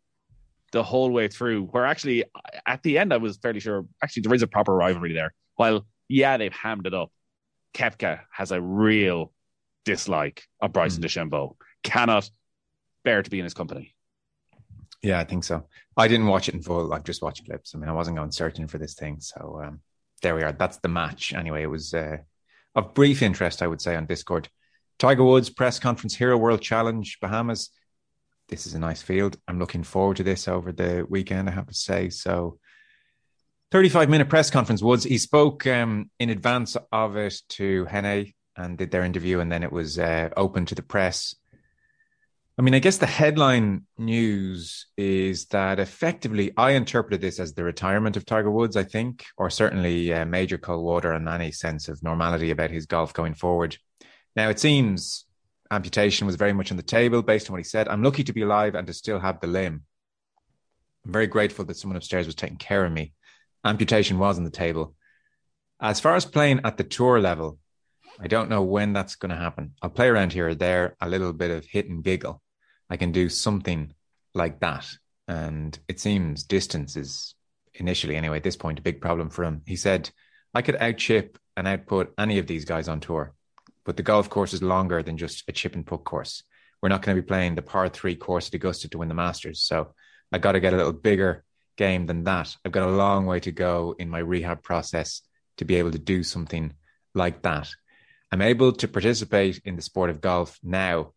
the 0.77 0.83
whole 0.83 1.11
way 1.11 1.27
through, 1.27 1.65
where 1.73 1.87
actually 1.87 2.25
at 2.67 2.83
the 2.83 2.99
end 2.99 3.15
I 3.15 3.17
was 3.17 3.39
fairly 3.39 3.61
sure 3.61 3.87
actually 4.03 4.25
there 4.25 4.35
is 4.35 4.43
a 4.43 4.47
proper 4.47 4.75
rivalry 4.75 5.15
there. 5.15 5.33
While 5.55 5.87
yeah, 6.07 6.37
they've 6.37 6.53
hammed 6.53 6.87
it 6.87 6.93
up. 6.93 7.11
Koepka 7.73 8.21
has 8.31 8.53
a 8.53 8.61
real 8.61 9.33
dislike 9.87 10.43
of 10.61 10.73
Bryson 10.75 11.03
mm. 11.03 11.07
DeChambeau. 11.07 11.57
Cannot 11.83 12.31
bear 13.05 13.23
to 13.23 13.31
be 13.31 13.39
in 13.39 13.45
his 13.45 13.55
company. 13.55 13.95
Yeah, 15.03 15.19
I 15.19 15.25
think 15.25 15.45
so. 15.45 15.67
I 15.97 16.09
didn't 16.09 16.27
watch 16.27 16.49
it 16.49 16.55
in 16.55 16.63
full. 16.63 16.93
I've 16.93 17.05
just 17.05 17.23
watched 17.23 17.47
clips. 17.47 17.75
I 17.75 17.79
mean, 17.79 17.89
I 17.89 17.93
wasn't 17.93 18.19
going 18.19 18.33
searching 18.33 18.67
for 18.67 18.77
this 18.77 18.95
thing. 18.95 19.17
So 19.21 19.63
um, 19.65 19.81
there 20.21 20.35
we 20.35 20.43
are. 20.43 20.53
That's 20.53 20.79
the 20.79 20.89
match. 20.89 21.33
Anyway, 21.33 21.63
it 21.63 21.71
was 21.71 21.95
uh, 21.95 22.19
of 22.75 22.93
brief 22.93 23.23
interest, 23.23 23.63
I 23.63 23.67
would 23.67 23.81
say, 23.81 23.97
on 23.97 24.07
Discord. 24.07 24.49
Tiger 24.99 25.25
Woods 25.25 25.49
press 25.51 25.79
conference, 25.79 26.15
Hero 26.15 26.37
World 26.37 26.61
Challenge, 26.61 27.19
Bahamas. 27.21 27.71
This 28.49 28.67
is 28.67 28.75
a 28.75 28.79
nice 28.79 29.03
field. 29.03 29.37
I'm 29.49 29.59
looking 29.59 29.83
forward 29.83 30.19
to 30.19 30.23
this 30.23 30.47
over 30.47 30.73
the 30.73 31.05
weekend, 31.09 31.49
I 31.49 31.53
have 31.53 31.67
to 31.67 31.75
say. 31.75 32.11
So, 32.11 32.59
35 33.73 34.09
minute 34.09 34.29
press 34.29 34.51
conference, 34.51 34.83
Woods. 34.83 35.05
He 35.05 35.19
spoke 35.19 35.67
um, 35.67 36.11
in 36.21 36.31
advance 36.31 36.77
of 36.93 37.17
it 37.17 37.41
to 37.51 37.85
Henni 37.87 38.35
and 38.57 38.79
did 38.79 38.91
their 38.91 39.03
interview, 39.03 39.41
and 39.41 39.51
then 39.51 39.63
it 39.63 39.73
was 39.73 39.99
uh, 39.99 40.31
open 40.37 40.67
to 40.67 40.75
the 40.75 40.83
press. 40.83 41.35
I 42.59 42.63
mean, 42.63 42.75
I 42.75 42.79
guess 42.79 42.97
the 42.97 43.07
headline 43.07 43.83
news 43.99 44.87
is 44.97 45.47
that 45.47 45.79
effectively 45.79 46.53
I 46.57 46.71
interpreted 46.71 47.21
this 47.21 47.39
as 47.39 47.53
the 47.53 47.65
retirement 47.65 48.17
of 48.17 48.25
Tiger 48.25 48.51
Woods, 48.51 48.77
I 48.77 48.85
think, 48.85 49.25
or 49.37 49.51
certainly 49.51 50.11
uh, 50.11 50.25
major 50.25 50.57
cold 50.57 50.83
water 50.83 51.13
and 51.13 51.29
any 51.29 51.53
sense 51.53 51.89
of 51.89 52.03
normality 52.03 52.51
about 52.51 52.71
his 52.71 52.87
golf 52.87 53.13
going 53.13 53.35
forward. 53.35 53.77
Now, 54.37 54.49
it 54.49 54.59
seems 54.59 55.26
amputation 55.71 56.27
was 56.27 56.37
very 56.37 56.53
much 56.53 56.71
on 56.71 56.77
the 56.77 56.83
table 56.83 57.23
based 57.23 57.49
on 57.49 57.53
what 57.53 57.61
he 57.61 57.65
said. 57.65 57.89
I'm 57.89 58.03
lucky 58.03 58.25
to 58.25 58.33
be 58.33 58.43
alive 58.43 58.75
and 58.75 58.87
to 58.87 58.93
still 58.93 59.19
have 59.19 59.41
the 59.41 59.47
limb. 59.47 59.83
I'm 61.05 61.13
very 61.13 61.27
grateful 61.27 61.65
that 61.65 61.77
someone 61.77 61.97
upstairs 61.97 62.27
was 62.27 62.35
taking 62.35 62.57
care 62.57 62.85
of 62.85 62.93
me. 62.93 63.13
Amputation 63.65 64.19
was 64.19 64.39
on 64.39 64.45
the 64.45 64.51
table. 64.51 64.95
As 65.81 66.01
far 66.01 66.17
as 66.17 66.25
playing 66.25 66.61
at 66.65 66.77
the 66.77 66.85
tour 66.85 67.21
level, 67.21 67.59
I 68.19 68.29
don't 68.29 68.49
know 68.49 68.63
when 68.63 68.93
that's 68.93 69.17
going 69.17 69.31
to 69.31 69.37
happen. 69.37 69.73
I'll 69.83 69.91
play 69.91 70.09
around 70.09 70.33
here 70.33 70.49
or 70.49 70.55
there, 70.55 70.97
a 71.01 71.09
little 71.09 71.33
bit 71.33 71.51
of 71.51 71.67
hit 71.67 71.89
and 71.89 72.03
giggle. 72.03 72.41
I 72.89 72.97
can 72.97 73.13
do 73.13 73.29
something 73.29 73.93
like 74.35 74.61
that. 74.61 74.89
And 75.29 75.79
it 75.89 76.01
seems 76.01 76.45
distance 76.45 76.97
is 76.97 77.35
initially, 77.75 78.17
anyway, 78.17 78.39
at 78.39 78.43
this 78.43 78.57
point, 78.57 78.79
a 78.79 78.83
big 78.83 79.01
problem 79.01 79.29
for 79.29 79.45
him. 79.45 79.63
He 79.67 79.77
said, 79.77 80.11
I 80.55 80.63
could 80.63 80.77
outchip 80.77 81.37
and 81.57 81.69
output 81.69 82.15
any 82.19 82.39
of 82.39 82.47
these 82.47 82.65
guys 82.65 82.89
on 82.89 83.01
tour, 83.01 83.35
but 83.87 83.97
the 83.97 84.03
golf 84.03 84.29
course 84.29 84.53
is 84.53 84.63
longer 84.63 85.03
than 85.03 85.17
just 85.17 85.45
a 85.49 85.53
chip 85.53 85.75
and 85.75 85.87
putt 85.87 86.05
course. 86.05 86.43
We're 86.83 86.91
not 86.91 87.03
going 87.03 87.17
to 87.17 87.23
be 87.23 87.27
playing 87.27 87.55
the 87.55 87.63
par 87.63 87.89
three 87.89 88.17
course 88.17 88.49
at 88.49 88.55
Augusta 88.55 88.89
to 88.91 88.99
win 88.99 89.09
the 89.09 89.15
Masters. 89.15 89.63
So 89.63 89.95
I 90.33 90.39
got 90.39 90.53
to 90.53 90.61
get 90.61 90.75
a 90.75 90.77
little 90.77 90.93
bigger 90.93 91.45
game 91.77 92.07
than 92.07 92.25
that. 92.25 92.55
I've 92.65 92.73
got 92.73 92.89
a 92.89 92.93
long 92.93 93.27
way 93.27 93.41
to 93.41 93.53
go 93.53 93.95
in 93.99 94.11
my 94.11 94.19
rehab 94.19 94.63
process 94.63 95.23
to 95.59 95.65
be 95.65 95.77
able 95.77 95.93
to 95.93 95.99
do 95.99 96.23
something 96.23 96.75
like 97.15 97.43
that. 97.43 97.71
I'm 98.33 98.43
able 98.43 98.73
to 98.73 98.89
participate 98.89 99.63
in 99.65 99.77
the 99.77 99.83
sport 99.83 100.11
of 100.11 100.21
golf 100.21 100.59
now. 100.63 101.13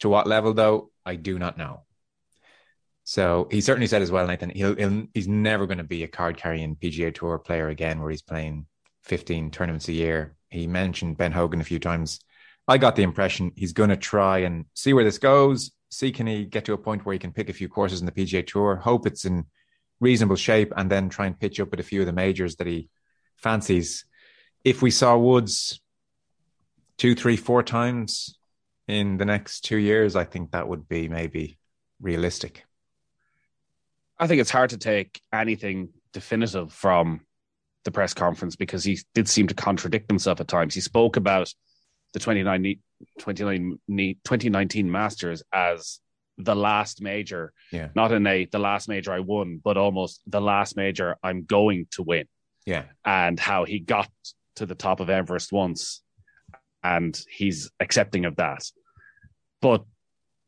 To 0.00 0.08
what 0.08 0.26
level, 0.26 0.54
though, 0.54 0.90
I 1.04 1.16
do 1.16 1.38
not 1.38 1.58
know. 1.58 1.82
So 3.04 3.48
he 3.50 3.60
certainly 3.60 3.86
said 3.86 4.02
as 4.02 4.10
well, 4.10 4.26
Nathan, 4.26 4.50
he'll, 4.50 4.76
he'll 4.76 5.06
he's 5.12 5.28
never 5.28 5.66
going 5.66 5.78
to 5.78 5.84
be 5.84 6.04
a 6.04 6.08
card 6.08 6.36
carrying 6.36 6.76
PGA 6.76 7.14
Tour 7.14 7.38
player 7.38 7.68
again, 7.68 8.00
where 8.00 8.10
he's 8.10 8.22
playing 8.22 8.66
15 9.04 9.50
tournaments 9.50 9.88
a 9.88 9.92
year. 9.92 10.36
He 10.50 10.66
mentioned 10.66 11.16
Ben 11.16 11.32
Hogan 11.32 11.60
a 11.60 11.64
few 11.64 11.78
times. 11.78 12.20
I 12.68 12.78
got 12.78 12.96
the 12.96 13.02
impression 13.02 13.52
he's 13.56 13.72
going 13.72 13.90
to 13.90 13.96
try 13.96 14.38
and 14.38 14.66
see 14.74 14.92
where 14.92 15.04
this 15.04 15.18
goes. 15.18 15.72
See, 15.90 16.12
can 16.12 16.26
he 16.26 16.44
get 16.44 16.64
to 16.66 16.72
a 16.72 16.78
point 16.78 17.04
where 17.04 17.12
he 17.12 17.18
can 17.18 17.32
pick 17.32 17.48
a 17.48 17.54
few 17.54 17.68
courses 17.68 18.00
in 18.00 18.06
the 18.06 18.12
PGA 18.12 18.46
Tour? 18.46 18.76
Hope 18.76 19.06
it's 19.06 19.24
in 19.24 19.46
reasonable 20.00 20.36
shape, 20.36 20.72
and 20.76 20.90
then 20.90 21.08
try 21.08 21.26
and 21.26 21.38
pitch 21.38 21.60
up 21.60 21.72
at 21.72 21.80
a 21.80 21.84
few 21.84 22.00
of 22.00 22.06
the 22.06 22.12
majors 22.12 22.56
that 22.56 22.66
he 22.66 22.88
fancies. 23.36 24.04
If 24.64 24.82
we 24.82 24.90
saw 24.90 25.16
Woods 25.16 25.80
two, 26.96 27.14
three, 27.14 27.36
four 27.36 27.62
times 27.62 28.38
in 28.88 29.16
the 29.16 29.24
next 29.24 29.62
two 29.62 29.76
years, 29.76 30.16
I 30.16 30.24
think 30.24 30.50
that 30.50 30.68
would 30.68 30.88
be 30.88 31.08
maybe 31.08 31.58
realistic. 32.00 32.64
I 34.18 34.26
think 34.26 34.40
it's 34.40 34.50
hard 34.50 34.70
to 34.70 34.78
take 34.78 35.20
anything 35.32 35.90
definitive 36.12 36.72
from 36.72 37.22
the 37.84 37.90
press 37.90 38.14
conference 38.14 38.56
because 38.56 38.84
he 38.84 38.98
did 39.14 39.28
seem 39.28 39.46
to 39.48 39.54
contradict 39.54 40.10
himself 40.10 40.40
at 40.40 40.48
times. 40.48 40.74
He 40.74 40.80
spoke 40.80 41.16
about 41.16 41.52
the 42.12 42.18
2019 42.18 44.90
Masters 44.90 45.42
as 45.52 46.00
the 46.38 46.56
last 46.56 47.02
major, 47.02 47.52
yeah. 47.72 47.88
not 47.94 48.12
in 48.12 48.26
a 48.26 48.46
the 48.46 48.58
last 48.58 48.88
major 48.88 49.12
I 49.12 49.20
won, 49.20 49.60
but 49.62 49.76
almost 49.76 50.22
the 50.26 50.40
last 50.40 50.74
major 50.76 51.16
I'm 51.22 51.44
going 51.44 51.86
to 51.92 52.02
win. 52.02 52.26
Yeah. 52.66 52.86
And 53.04 53.38
how 53.38 53.64
he 53.64 53.78
got 53.78 54.10
to 54.56 54.66
the 54.66 54.74
top 54.74 54.98
of 55.00 55.10
Everest 55.10 55.52
once 55.52 56.02
and 56.82 57.18
he's 57.30 57.70
accepting 57.80 58.24
of 58.24 58.36
that. 58.36 58.64
But 59.60 59.84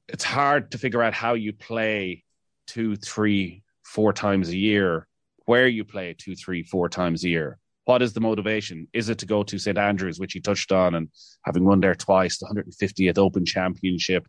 it's 0.09 0.25
hard 0.25 0.73
to 0.73 0.79
figure 0.79 1.03
out 1.03 1.15
how 1.15 1.35
you 1.35 1.53
play 1.53 2.25
two, 2.67 2.97
three, 2.97 3.63
four 3.85 4.13
times 4.13 4.49
a 4.49 4.57
year, 4.57 5.07
where 5.47 5.67
you 5.67 5.85
play 5.85 6.15
two, 6.17 6.35
three, 6.35 6.63
four 6.63 6.89
times 6.89 7.25
a 7.25 7.29
year. 7.29 7.59
What 7.85 8.03
is 8.03 8.13
the 8.13 8.21
motivation? 8.21 8.87
Is 8.93 9.09
it 9.09 9.19
to 9.19 9.27
go 9.27 9.43
to 9.43 9.59
St 9.59 9.77
Andrews, 9.77 10.21
which 10.21 10.33
he 10.33 10.41
touched 10.41 10.71
on, 10.71 10.95
and 10.95 11.09
having 11.45 11.65
won 11.65 11.81
there 11.81 11.97
twice, 11.97 12.39
the 12.39 12.47
150th 12.47 13.19
Open 13.19 13.45
Championship, 13.45 14.27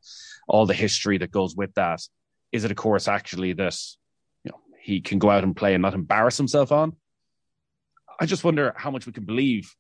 all 0.48 0.66
the 0.66 0.74
history 0.74 1.20
that 1.20 1.32
goes 1.32 1.56
with 1.56 1.74
that? 1.76 2.02
Is 2.52 2.64
it 2.64 2.72
a 2.72 2.76
course 2.76 3.08
actually 3.08 3.54
that 3.54 3.78
you 4.44 4.52
know 4.52 4.60
he 4.82 5.02
can 5.02 5.20
go 5.20 5.30
out 5.30 5.44
and 5.44 5.56
play 5.56 5.76
and 5.76 5.84
not 5.84 5.94
embarrass 5.94 6.38
himself 6.38 6.72
on? 6.72 6.96
I 8.20 8.26
just 8.26 8.44
wonder 8.44 8.74
how 8.76 8.90
much 8.90 9.06
we 9.06 9.12
can 9.12 9.26
believe 9.26 9.74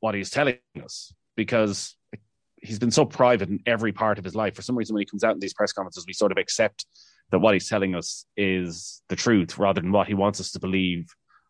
what 0.00 0.14
he's 0.14 0.30
telling 0.30 0.58
us 0.82 1.12
because 1.36 1.96
he's 2.62 2.78
been 2.78 2.90
so 2.90 3.04
private 3.04 3.48
in 3.48 3.60
every 3.66 3.92
part 3.92 4.18
of 4.18 4.24
his 4.24 4.34
life. 4.34 4.54
For 4.54 4.62
some 4.62 4.76
reason, 4.76 4.94
when 4.94 5.02
he 5.02 5.06
comes 5.06 5.24
out 5.24 5.34
in 5.34 5.40
these 5.40 5.54
press 5.54 5.72
conferences, 5.72 6.04
we 6.06 6.12
sort 6.12 6.32
of 6.32 6.38
accept 6.38 6.86
that 7.30 7.38
what 7.40 7.54
he's 7.54 7.68
telling 7.68 7.94
us 7.94 8.24
is 8.36 9.02
the 9.08 9.16
truth 9.16 9.58
rather 9.58 9.80
than 9.80 9.92
what 9.92 10.08
he 10.08 10.14
wants 10.14 10.40
us 10.40 10.52
to 10.52 10.60
believe 10.60 11.06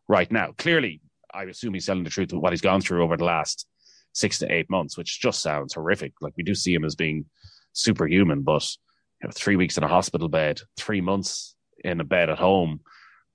right 0.09 0.31
now. 0.31 0.53
Clearly, 0.59 1.01
I 1.33 1.45
assume 1.45 1.75
he's 1.75 1.87
telling 1.87 2.05
the 2.05 2.11
truth 2.11 2.33
of 2.33 2.41
what 2.41 2.53
he's 2.53 2.61
gone 2.61 2.81
through 2.81 3.03
over 3.03 3.17
the 3.17 3.25
last 3.25 3.67
six 4.13 4.39
to 4.39 4.53
eight 4.53 4.69
months, 4.71 4.97
which 4.97 5.21
just 5.21 5.43
sounds 5.43 5.75
horrific. 5.75 6.13
Like 6.21 6.33
we 6.37 6.43
do 6.43 6.55
see 6.55 6.75
him 6.75 6.85
as 6.85 6.97
being 6.97 7.27
superhuman, 7.73 8.43
but 8.43 8.69
you 9.23 9.29
know, 9.29 9.33
three 9.35 9.57
weeks 9.57 9.77
in 9.77 9.85
a 9.85 9.89
hospital 9.89 10.29
bed, 10.29 10.61
three 10.77 11.01
months 11.01 11.55
in 11.85 12.01
a 12.01 12.05
bed 12.05 12.31
at 12.31 12.39
home, 12.39 12.81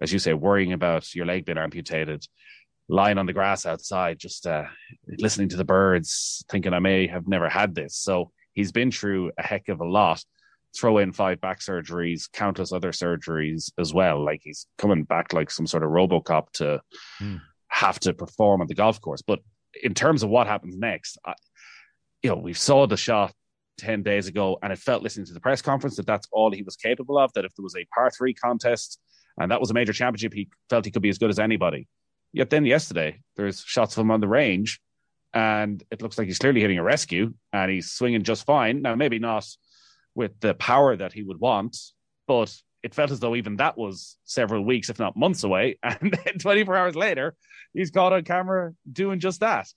as 0.02 0.12
you 0.12 0.20
say, 0.20 0.34
worrying 0.34 0.74
about 0.74 1.14
your 1.16 1.26
leg 1.26 1.46
being 1.46 1.58
amputated, 1.58 2.26
lying 2.90 3.18
on 3.18 3.26
the 3.26 3.34
grass 3.34 3.66
outside, 3.66 4.20
just 4.20 4.46
uh, 4.48 4.66
listening 5.20 5.50
to 5.50 5.58
the 5.58 5.64
birds, 5.64 6.44
thinking 6.50 6.74
I 6.74 6.80
may 6.80 7.08
have 7.08 7.28
never 7.28 7.48
had 7.48 7.76
this. 7.76 7.96
So 7.96 8.32
he's 8.54 8.72
been 8.72 8.92
through 8.92 9.32
a 9.38 9.44
heck 9.44 9.70
of 9.70 9.80
a 9.80 9.88
lot. 9.88 10.24
Throw 10.76 10.98
in 10.98 11.12
five 11.12 11.40
back 11.40 11.60
surgeries, 11.60 12.32
countless 12.32 12.72
other 12.72 12.92
surgeries 12.92 13.72
as 13.78 13.94
well. 13.94 14.24
Like 14.24 14.42
he's 14.44 14.66
coming 14.78 15.04
back 15.04 15.34
like 15.34 15.52
some 15.52 15.68
sort 15.68 15.84
of 15.84 15.90
Robocop 15.90 16.52
to 16.54 16.82
Hmm. 17.20 17.38
have 17.68 18.00
to 18.02 18.14
perform 18.14 18.62
on 18.62 18.68
the 18.68 18.76
golf 18.76 19.00
course. 19.02 19.22
But 19.22 19.40
in 19.84 19.94
terms 19.94 20.24
of 20.24 20.30
what 20.30 20.48
happens 20.48 20.78
next, 20.78 21.18
I, 21.26 21.34
you 22.22 22.30
know, 22.30 22.38
we 22.38 22.54
saw 22.54 22.88
the 22.88 22.98
shot 22.98 23.34
10 23.80 24.04
days 24.04 24.28
ago 24.28 24.58
and 24.62 24.72
it 24.72 24.78
felt 24.80 25.02
listening 25.04 25.26
to 25.28 25.34
the 25.34 25.40
press 25.40 25.62
conference 25.62 25.96
that 25.98 26.06
that's 26.06 26.28
all 26.32 26.52
he 26.52 26.62
was 26.64 26.76
capable 26.76 27.18
of. 27.18 27.32
That 27.34 27.46
if 27.46 27.54
there 27.56 27.64
was 27.64 27.76
a 27.76 27.86
par 27.94 28.12
three 28.12 28.34
contest 28.34 29.00
and 29.40 29.52
that 29.52 29.60
was 29.60 29.72
a 29.72 29.74
major 29.74 29.94
championship, 29.94 30.34
he 30.34 30.50
felt 30.70 30.86
he 30.86 30.92
could 30.92 31.02
be 31.02 31.10
as 31.10 31.18
good 31.18 31.30
as 31.32 31.40
anybody. 31.40 31.88
Yet 32.34 32.50
then 32.50 32.66
yesterday, 32.66 33.20
there's 33.36 33.62
shots 33.62 33.96
of 33.98 34.02
him 34.02 34.12
on 34.12 34.22
the 34.22 34.28
range, 34.28 34.80
and 35.34 35.84
it 35.92 36.02
looks 36.02 36.18
like 36.18 36.28
he's 36.28 36.40
clearly 36.40 36.62
hitting 36.62 36.78
a 36.80 36.84
rescue, 36.84 37.34
and 37.52 37.72
he's 37.72 37.92
swinging 37.92 38.24
just 38.24 38.46
fine. 38.46 38.82
Now, 38.84 38.94
maybe 38.96 39.18
not 39.20 39.48
with 40.16 40.40
the 40.40 40.54
power 40.54 40.96
that 40.96 41.14
he 41.14 41.24
would 41.24 41.40
want, 41.40 41.78
but 42.28 42.56
it 42.84 42.94
felt 42.94 43.12
as 43.12 43.20
though 43.20 43.36
even 43.36 43.56
that 43.58 43.78
was 43.78 44.18
several 44.26 44.64
weeks, 44.64 44.90
if 44.90 45.00
not 45.00 45.16
months 45.16 45.44
away. 45.44 45.78
And 45.84 46.12
then 46.12 46.38
24 46.38 46.76
hours 46.76 46.96
later, 46.96 47.36
he's 47.74 47.92
caught 47.92 48.14
on 48.14 48.24
camera 48.24 48.74
doing 48.92 49.20
just 49.20 49.40
that. 49.40 49.68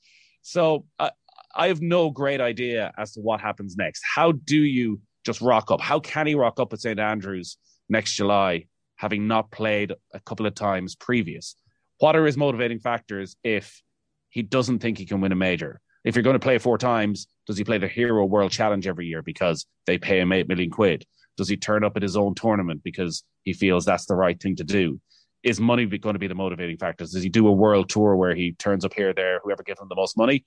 So 0.42 0.84
I, 0.98 1.10
I 1.54 1.68
have 1.68 1.80
no 1.80 2.10
great 2.10 2.40
idea 2.40 2.92
as 2.98 3.12
to 3.12 3.20
what 3.20 3.40
happens 3.40 3.76
next. 3.76 4.02
How 4.14 4.32
do 4.32 4.56
you 4.56 5.00
just 5.24 5.40
rock 5.40 5.70
up? 5.70 5.80
How 5.80 6.00
can 6.00 6.26
he 6.26 6.34
rock 6.34 6.60
up 6.60 6.72
at 6.72 6.80
St. 6.80 6.98
Andrews 6.98 7.56
next 7.88 8.14
July, 8.14 8.66
having 8.96 9.26
not 9.26 9.50
played 9.50 9.92
a 10.12 10.20
couple 10.20 10.46
of 10.46 10.54
times 10.54 10.94
previous? 10.96 11.54
What 11.98 12.16
are 12.16 12.26
his 12.26 12.36
motivating 12.36 12.80
factors 12.80 13.36
if 13.42 13.82
he 14.28 14.42
doesn't 14.42 14.80
think 14.80 14.98
he 14.98 15.06
can 15.06 15.20
win 15.20 15.32
a 15.32 15.36
major? 15.36 15.80
If 16.06 16.14
you're 16.14 16.22
going 16.22 16.34
to 16.34 16.40
play 16.40 16.58
four 16.58 16.78
times, 16.78 17.26
does 17.48 17.58
he 17.58 17.64
play 17.64 17.78
the 17.78 17.88
Hero 17.88 18.24
World 18.24 18.52
Challenge 18.52 18.86
every 18.86 19.06
year 19.06 19.22
because 19.22 19.66
they 19.86 19.98
pay 19.98 20.20
him 20.20 20.32
eight 20.32 20.48
million 20.48 20.70
quid? 20.70 21.04
Does 21.36 21.48
he 21.48 21.56
turn 21.56 21.82
up 21.82 21.96
at 21.96 22.02
his 22.02 22.16
own 22.16 22.36
tournament 22.36 22.82
because 22.84 23.24
he 23.42 23.52
feels 23.52 23.84
that's 23.84 24.06
the 24.06 24.14
right 24.14 24.40
thing 24.40 24.54
to 24.56 24.64
do? 24.64 25.00
Is 25.42 25.58
money 25.58 25.84
going 25.84 26.14
to 26.14 26.20
be 26.20 26.28
the 26.28 26.34
motivating 26.36 26.78
factors? 26.78 27.10
Does 27.10 27.24
he 27.24 27.28
do 27.28 27.48
a 27.48 27.52
world 27.52 27.88
tour 27.88 28.14
where 28.14 28.36
he 28.36 28.52
turns 28.52 28.84
up 28.84 28.94
here, 28.94 29.12
there, 29.12 29.40
whoever 29.42 29.64
gives 29.64 29.80
him 29.80 29.88
the 29.88 29.96
most 29.96 30.16
money? 30.16 30.44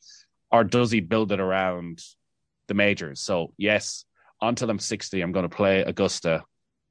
Or 0.50 0.63
does 0.63 0.92
he 0.92 1.01
build 1.01 1.34
it 1.34 1.42
around 1.42 2.01
the 2.70 2.74
majors? 2.74 3.20
So, 3.20 3.54
yes, 3.58 4.06
until 4.42 4.70
I'm 4.70 4.80
60, 4.80 5.20
I'm 5.20 5.34
going 5.34 5.48
to 5.48 5.54
play 5.54 5.82
Augusta 5.82 6.42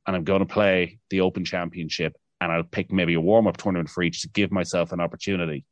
and 0.07 0.15
I'm 0.15 0.25
going 0.25 0.41
to 0.41 0.47
play 0.47 0.99
the 1.09 1.23
Open 1.23 1.45
Championship 1.45 2.15
and 2.39 2.53
I'll 2.53 2.65
pick 2.65 2.93
maybe 2.93 3.15
a 3.15 3.21
warm 3.21 3.47
up 3.47 3.57
tournament 3.57 3.89
for 3.89 4.03
each 4.03 4.21
to 4.23 4.29
give 4.29 4.53
myself 4.53 4.93
an 4.93 5.01
opportunity. 5.01 5.65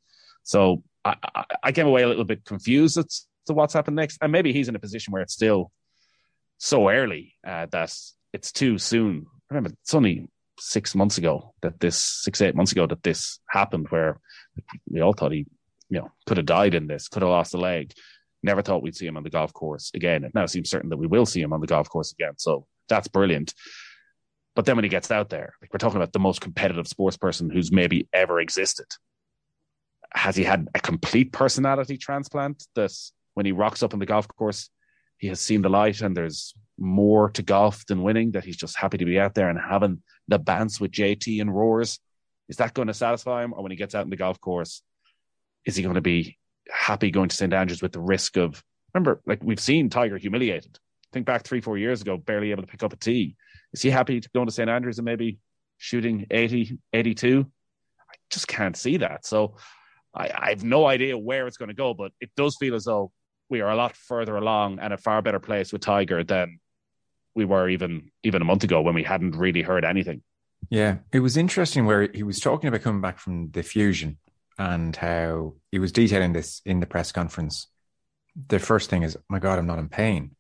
So 0.44 0.82
I, 1.06 1.44
I, 1.62 1.72
came 1.72 1.86
away 1.86 2.02
a 2.02 2.08
little 2.08 2.24
bit 2.24 2.44
confused 2.44 2.98
as 2.98 3.26
to 3.46 3.52
what's 3.52 3.74
happened 3.74 3.96
next. 3.96 4.18
And 4.20 4.32
maybe 4.32 4.52
he's 4.52 4.68
in 4.68 4.74
a 4.74 4.80
position 4.80 5.12
where 5.12 5.22
it's 5.22 5.34
still 5.34 5.70
so 6.58 6.88
early 6.88 7.34
uh, 7.46 7.66
that 7.70 7.94
it's 8.32 8.52
too 8.52 8.78
soon. 8.78 9.26
Remember, 9.50 9.70
it's 9.82 9.94
only 9.94 10.28
six 10.58 10.94
months 10.94 11.18
ago 11.18 11.54
that 11.62 11.78
this, 11.80 11.96
six, 11.96 12.40
eight 12.40 12.56
months 12.56 12.72
ago 12.72 12.86
that 12.86 13.02
this 13.02 13.38
happened, 13.48 13.86
where 13.90 14.18
we 14.90 15.00
all 15.00 15.12
thought 15.12 15.32
he, 15.32 15.46
you 15.88 16.00
know, 16.00 16.10
could 16.26 16.38
have 16.38 16.46
died 16.46 16.74
in 16.74 16.86
this, 16.86 17.08
could 17.08 17.22
have 17.22 17.30
lost 17.30 17.54
a 17.54 17.58
leg. 17.58 17.92
Never 18.42 18.62
thought 18.62 18.82
we'd 18.82 18.96
see 18.96 19.06
him 19.06 19.16
on 19.16 19.22
the 19.22 19.30
golf 19.30 19.52
course 19.52 19.90
again. 19.94 20.24
It 20.24 20.34
now 20.34 20.46
seems 20.46 20.70
certain 20.70 20.90
that 20.90 20.96
we 20.96 21.06
will 21.06 21.26
see 21.26 21.40
him 21.40 21.52
on 21.52 21.60
the 21.60 21.66
golf 21.66 21.88
course 21.88 22.12
again. 22.12 22.32
So 22.36 22.66
that's 22.88 23.08
brilliant. 23.08 23.54
But 24.54 24.64
then 24.64 24.76
when 24.76 24.84
he 24.84 24.88
gets 24.88 25.10
out 25.10 25.28
there, 25.28 25.54
like 25.60 25.72
we're 25.72 25.78
talking 25.78 25.98
about 25.98 26.12
the 26.12 26.18
most 26.18 26.40
competitive 26.40 26.88
sports 26.88 27.16
person 27.16 27.50
who's 27.50 27.70
maybe 27.70 28.08
ever 28.12 28.40
existed. 28.40 28.86
Has 30.14 30.36
he 30.36 30.44
had 30.44 30.68
a 30.74 30.80
complete 30.80 31.32
personality 31.32 31.96
transplant 31.96 32.66
that 32.74 32.92
when 33.34 33.46
he 33.46 33.52
rocks 33.52 33.82
up 33.82 33.92
on 33.92 34.00
the 34.00 34.06
golf 34.06 34.28
course, 34.28 34.70
he 35.18 35.28
has 35.28 35.40
seen 35.40 35.62
the 35.62 35.68
light 35.68 36.00
and 36.00 36.16
there's 36.16 36.54
more 36.78 37.30
to 37.30 37.42
golf 37.42 37.84
than 37.86 38.02
winning, 38.02 38.32
that 38.32 38.44
he's 38.44 38.56
just 38.56 38.76
happy 38.76 38.98
to 38.98 39.04
be 39.04 39.18
out 39.18 39.34
there 39.34 39.48
and 39.48 39.58
having 39.58 40.02
the 40.28 40.38
bants 40.38 40.80
with 40.80 40.92
JT 40.92 41.40
and 41.40 41.54
roars? 41.54 41.98
Is 42.48 42.56
that 42.58 42.74
going 42.74 42.88
to 42.88 42.94
satisfy 42.94 43.42
him? 43.42 43.52
Or 43.52 43.62
when 43.62 43.72
he 43.72 43.76
gets 43.76 43.94
out 43.94 44.04
in 44.04 44.10
the 44.10 44.16
golf 44.16 44.40
course, 44.40 44.82
is 45.64 45.76
he 45.76 45.82
going 45.82 45.94
to 45.94 46.00
be 46.00 46.38
happy 46.70 47.10
going 47.10 47.28
to 47.28 47.36
St. 47.36 47.52
Andrews 47.52 47.82
with 47.82 47.92
the 47.92 48.00
risk 48.00 48.36
of, 48.36 48.62
remember, 48.94 49.20
like 49.26 49.42
we've 49.42 49.60
seen 49.60 49.88
Tiger 49.88 50.18
humiliated. 50.18 50.78
Think 51.12 51.26
back 51.26 51.44
three, 51.44 51.60
four 51.60 51.78
years 51.78 52.02
ago, 52.02 52.16
barely 52.16 52.50
able 52.50 52.62
to 52.62 52.68
pick 52.68 52.82
up 52.82 52.92
a 52.92 52.96
tee 52.96 53.36
is 53.72 53.82
he 53.82 53.90
happy 53.90 54.20
to 54.20 54.28
go 54.34 54.44
to 54.44 54.50
St. 54.50 54.70
Andrews 54.70 54.98
and 54.98 55.04
maybe 55.04 55.38
shooting 55.78 56.26
80, 56.30 56.78
82? 56.92 57.46
I 58.00 58.14
just 58.30 58.48
can't 58.48 58.76
see 58.76 58.98
that. 58.98 59.26
So 59.26 59.56
I, 60.16 60.30
I 60.34 60.48
have 60.50 60.64
no 60.64 60.86
idea 60.86 61.18
where 61.18 61.46
it's 61.46 61.56
going 61.56 61.68
to 61.68 61.74
go, 61.74 61.94
but 61.94 62.12
it 62.20 62.30
does 62.36 62.56
feel 62.56 62.74
as 62.74 62.84
though 62.84 63.12
we 63.48 63.60
are 63.60 63.70
a 63.70 63.76
lot 63.76 63.96
further 63.96 64.36
along 64.36 64.78
and 64.80 64.92
a 64.92 64.96
far 64.96 65.22
better 65.22 65.38
place 65.38 65.72
with 65.72 65.82
Tiger 65.82 66.24
than 66.24 66.58
we 67.34 67.44
were 67.44 67.68
even 67.68 68.10
even 68.24 68.42
a 68.42 68.44
month 68.44 68.64
ago 68.64 68.80
when 68.80 68.94
we 68.94 69.02
hadn't 69.02 69.36
really 69.36 69.62
heard 69.62 69.84
anything. 69.84 70.22
Yeah, 70.70 70.98
it 71.12 71.20
was 71.20 71.36
interesting 71.36 71.86
where 71.86 72.10
he 72.12 72.22
was 72.22 72.40
talking 72.40 72.68
about 72.68 72.82
coming 72.82 73.02
back 73.02 73.18
from 73.18 73.50
the 73.50 73.62
fusion 73.62 74.18
and 74.58 74.96
how 74.96 75.54
he 75.70 75.78
was 75.78 75.92
detailing 75.92 76.32
this 76.32 76.62
in 76.64 76.80
the 76.80 76.86
press 76.86 77.12
conference. 77.12 77.68
The 78.48 78.58
first 78.58 78.90
thing 78.90 79.02
is, 79.02 79.16
my 79.28 79.38
God, 79.38 79.58
I'm 79.58 79.66
not 79.66 79.78
in 79.78 79.88
pain. 79.88 80.34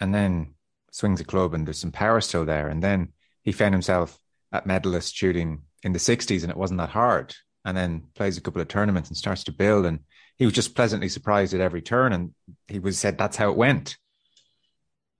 And 0.00 0.14
then 0.14 0.54
swings 0.90 1.20
a 1.20 1.24
club 1.24 1.54
and 1.54 1.66
there's 1.66 1.78
some 1.78 1.92
power 1.92 2.20
still 2.20 2.44
there. 2.44 2.68
And 2.68 2.82
then 2.82 3.12
he 3.42 3.52
found 3.52 3.74
himself 3.74 4.18
at 4.52 4.66
Medalist 4.66 5.14
shooting 5.14 5.62
in 5.82 5.92
the 5.92 5.98
60s 5.98 6.42
and 6.42 6.50
it 6.50 6.56
wasn't 6.56 6.78
that 6.78 6.90
hard. 6.90 7.34
And 7.66 7.76
then 7.76 8.04
plays 8.14 8.38
a 8.38 8.40
couple 8.40 8.62
of 8.62 8.68
tournaments 8.68 9.10
and 9.10 9.16
starts 9.16 9.44
to 9.44 9.52
build. 9.52 9.84
And 9.84 10.00
he 10.38 10.46
was 10.46 10.54
just 10.54 10.74
pleasantly 10.74 11.10
surprised 11.10 11.52
at 11.52 11.60
every 11.60 11.82
turn. 11.82 12.14
And 12.14 12.32
he 12.68 12.78
was 12.78 12.98
said 12.98 13.18
that's 13.18 13.36
how 13.36 13.50
it 13.50 13.58
went. 13.58 13.98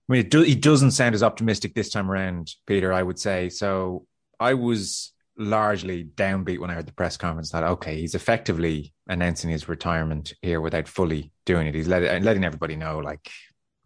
I 0.08 0.12
mean, 0.12 0.20
it 0.20 0.30
do, 0.30 0.40
he 0.40 0.54
doesn't 0.54 0.92
sound 0.92 1.14
as 1.14 1.22
optimistic 1.22 1.74
this 1.74 1.90
time 1.90 2.10
around, 2.10 2.54
Peter, 2.66 2.92
I 2.92 3.02
would 3.02 3.18
say. 3.18 3.50
So 3.50 4.06
I 4.40 4.54
was 4.54 5.12
largely 5.36 6.04
downbeat 6.04 6.60
when 6.60 6.70
I 6.70 6.74
heard 6.74 6.86
the 6.86 6.92
press 6.94 7.18
conference 7.18 7.50
that, 7.50 7.64
okay, 7.64 8.00
he's 8.00 8.14
effectively 8.14 8.94
announcing 9.08 9.50
his 9.50 9.68
retirement 9.68 10.32
here 10.40 10.62
without 10.62 10.88
fully 10.88 11.32
doing 11.44 11.66
it. 11.66 11.74
He's 11.74 11.88
letting, 11.88 12.22
letting 12.22 12.44
everybody 12.44 12.76
know, 12.76 13.00
like, 13.00 13.28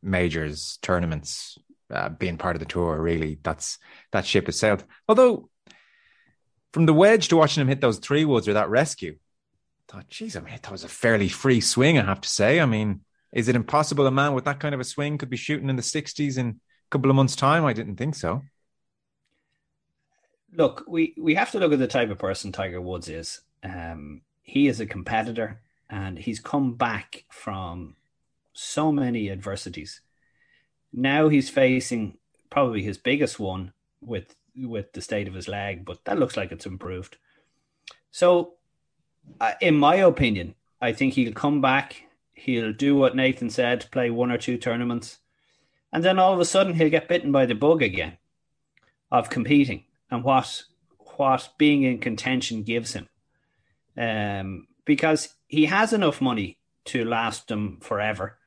majors, 0.03 0.79
tournaments, 0.81 1.59
uh, 1.91 2.09
being 2.09 2.39
part 2.39 2.57
of 2.57 2.61
the 2.61 2.67
tour. 2.67 3.01
Really, 3.01 3.39
that's 3.43 3.79
that 4.13 4.25
ship 4.25 4.47
has 4.47 4.59
sailed. 4.59 4.85
Although, 5.09 5.51
from 6.73 6.87
the 6.87 6.95
wedge 6.95 7.29
to 7.29 7.37
watching 7.37 7.61
him 7.61 7.69
hit 7.69 7.81
those 7.81 7.99
three 7.99 8.25
woods 8.25 8.49
or 8.49 8.55
that 8.55 8.71
rescue, 8.71 9.17
thought, 9.89 10.09
geez, 10.09 10.37
I 10.37 10.41
mean, 10.41 10.55
that 10.63 10.71
was 10.71 10.85
a 10.85 10.89
fairly 10.89 11.29
free 11.29 11.61
swing, 11.61 11.99
I 11.99 12.05
have 12.05 12.21
to 12.21 12.29
say. 12.29 12.61
I 12.61 12.67
mean, 12.67 13.01
is 13.33 13.49
it 13.49 13.57
impossible 13.57 14.07
a 14.07 14.11
man 14.11 14.35
with 14.35 14.45
that 14.45 14.61
kind 14.61 14.75
of 14.75 14.81
a 14.81 14.85
swing 14.85 15.19
could 15.19 15.31
be 15.31 15.37
shooting 15.37 15.69
in 15.69 15.77
the 15.77 15.83
60s 15.83 16.39
in 16.39 16.49
a 16.49 16.55
couple 16.91 17.11
of 17.11 17.17
months' 17.17 17.37
time? 17.37 17.65
I 17.65 17.73
didn't 17.73 17.97
think 17.97 18.15
so. 18.15 18.43
Look, 20.53 20.85
we, 20.89 21.15
we 21.19 21.35
have 21.35 21.51
to 21.53 21.59
look 21.59 21.73
at 21.73 21.79
the 21.79 21.87
type 21.87 22.11
of 22.11 22.19
person 22.19 22.53
Tiger 22.53 22.81
Woods 22.81 23.09
is. 23.09 23.41
Um, 23.63 24.23
he 24.43 24.69
is 24.69 24.81
a 24.81 24.87
competitor 24.87 25.61
and 25.89 26.19
he's 26.19 26.41
come 26.41 26.75
back 26.75 27.25
from 27.31 27.97
so 28.53 28.91
many 28.93 29.31
adversities. 29.31 30.01
Now 30.93 31.29
he's 31.29 31.51
facing 31.51 32.19
probably 32.49 32.83
his 32.83 32.99
biggest 32.99 33.39
one 33.39 33.73
with 34.01 34.35
with 34.57 34.93
the 34.93 35.01
state 35.01 35.29
of 35.29 35.35
his 35.35 35.49
leg, 35.49 35.85
but 35.85 36.05
that 36.05 36.19
looks 36.19 36.37
like 36.37 36.53
it's 36.53 36.67
improved. 36.67 37.17
So, 38.11 38.55
uh, 39.41 39.53
in 39.61 39.77
my 39.77 39.97
opinion, 39.97 40.55
I 40.81 40.93
think 40.93 41.15
he'll 41.15 41.33
come 41.33 41.61
back. 41.61 42.05
He'll 42.33 42.73
do 42.73 42.97
what 42.97 43.17
Nathan 43.17 43.51
said, 43.51 43.91
play 43.91 44.11
one 44.11 44.31
or 44.31 44.39
two 44.39 44.57
tournaments, 44.57 45.19
and 45.93 46.05
then 46.05 46.19
all 46.19 46.33
of 46.33 46.41
a 46.41 46.45
sudden 46.45 46.75
he'll 46.75 46.91
get 46.91 47.09
bitten 47.09 47.33
by 47.33 47.47
the 47.47 47.55
bug 47.55 47.83
again 47.83 48.17
of 49.11 49.31
competing 49.31 49.85
and 50.11 50.25
what 50.25 50.65
what 51.17 51.51
being 51.59 51.83
in 51.83 51.99
contention 51.99 52.63
gives 52.63 52.95
him. 52.95 53.09
Um, 53.97 54.69
because 54.87 55.35
he 55.49 55.67
has 55.67 55.93
enough 55.93 56.21
money 56.21 56.59
to 56.87 57.05
last 57.05 57.51
him 57.51 57.79
forever. 57.81 58.39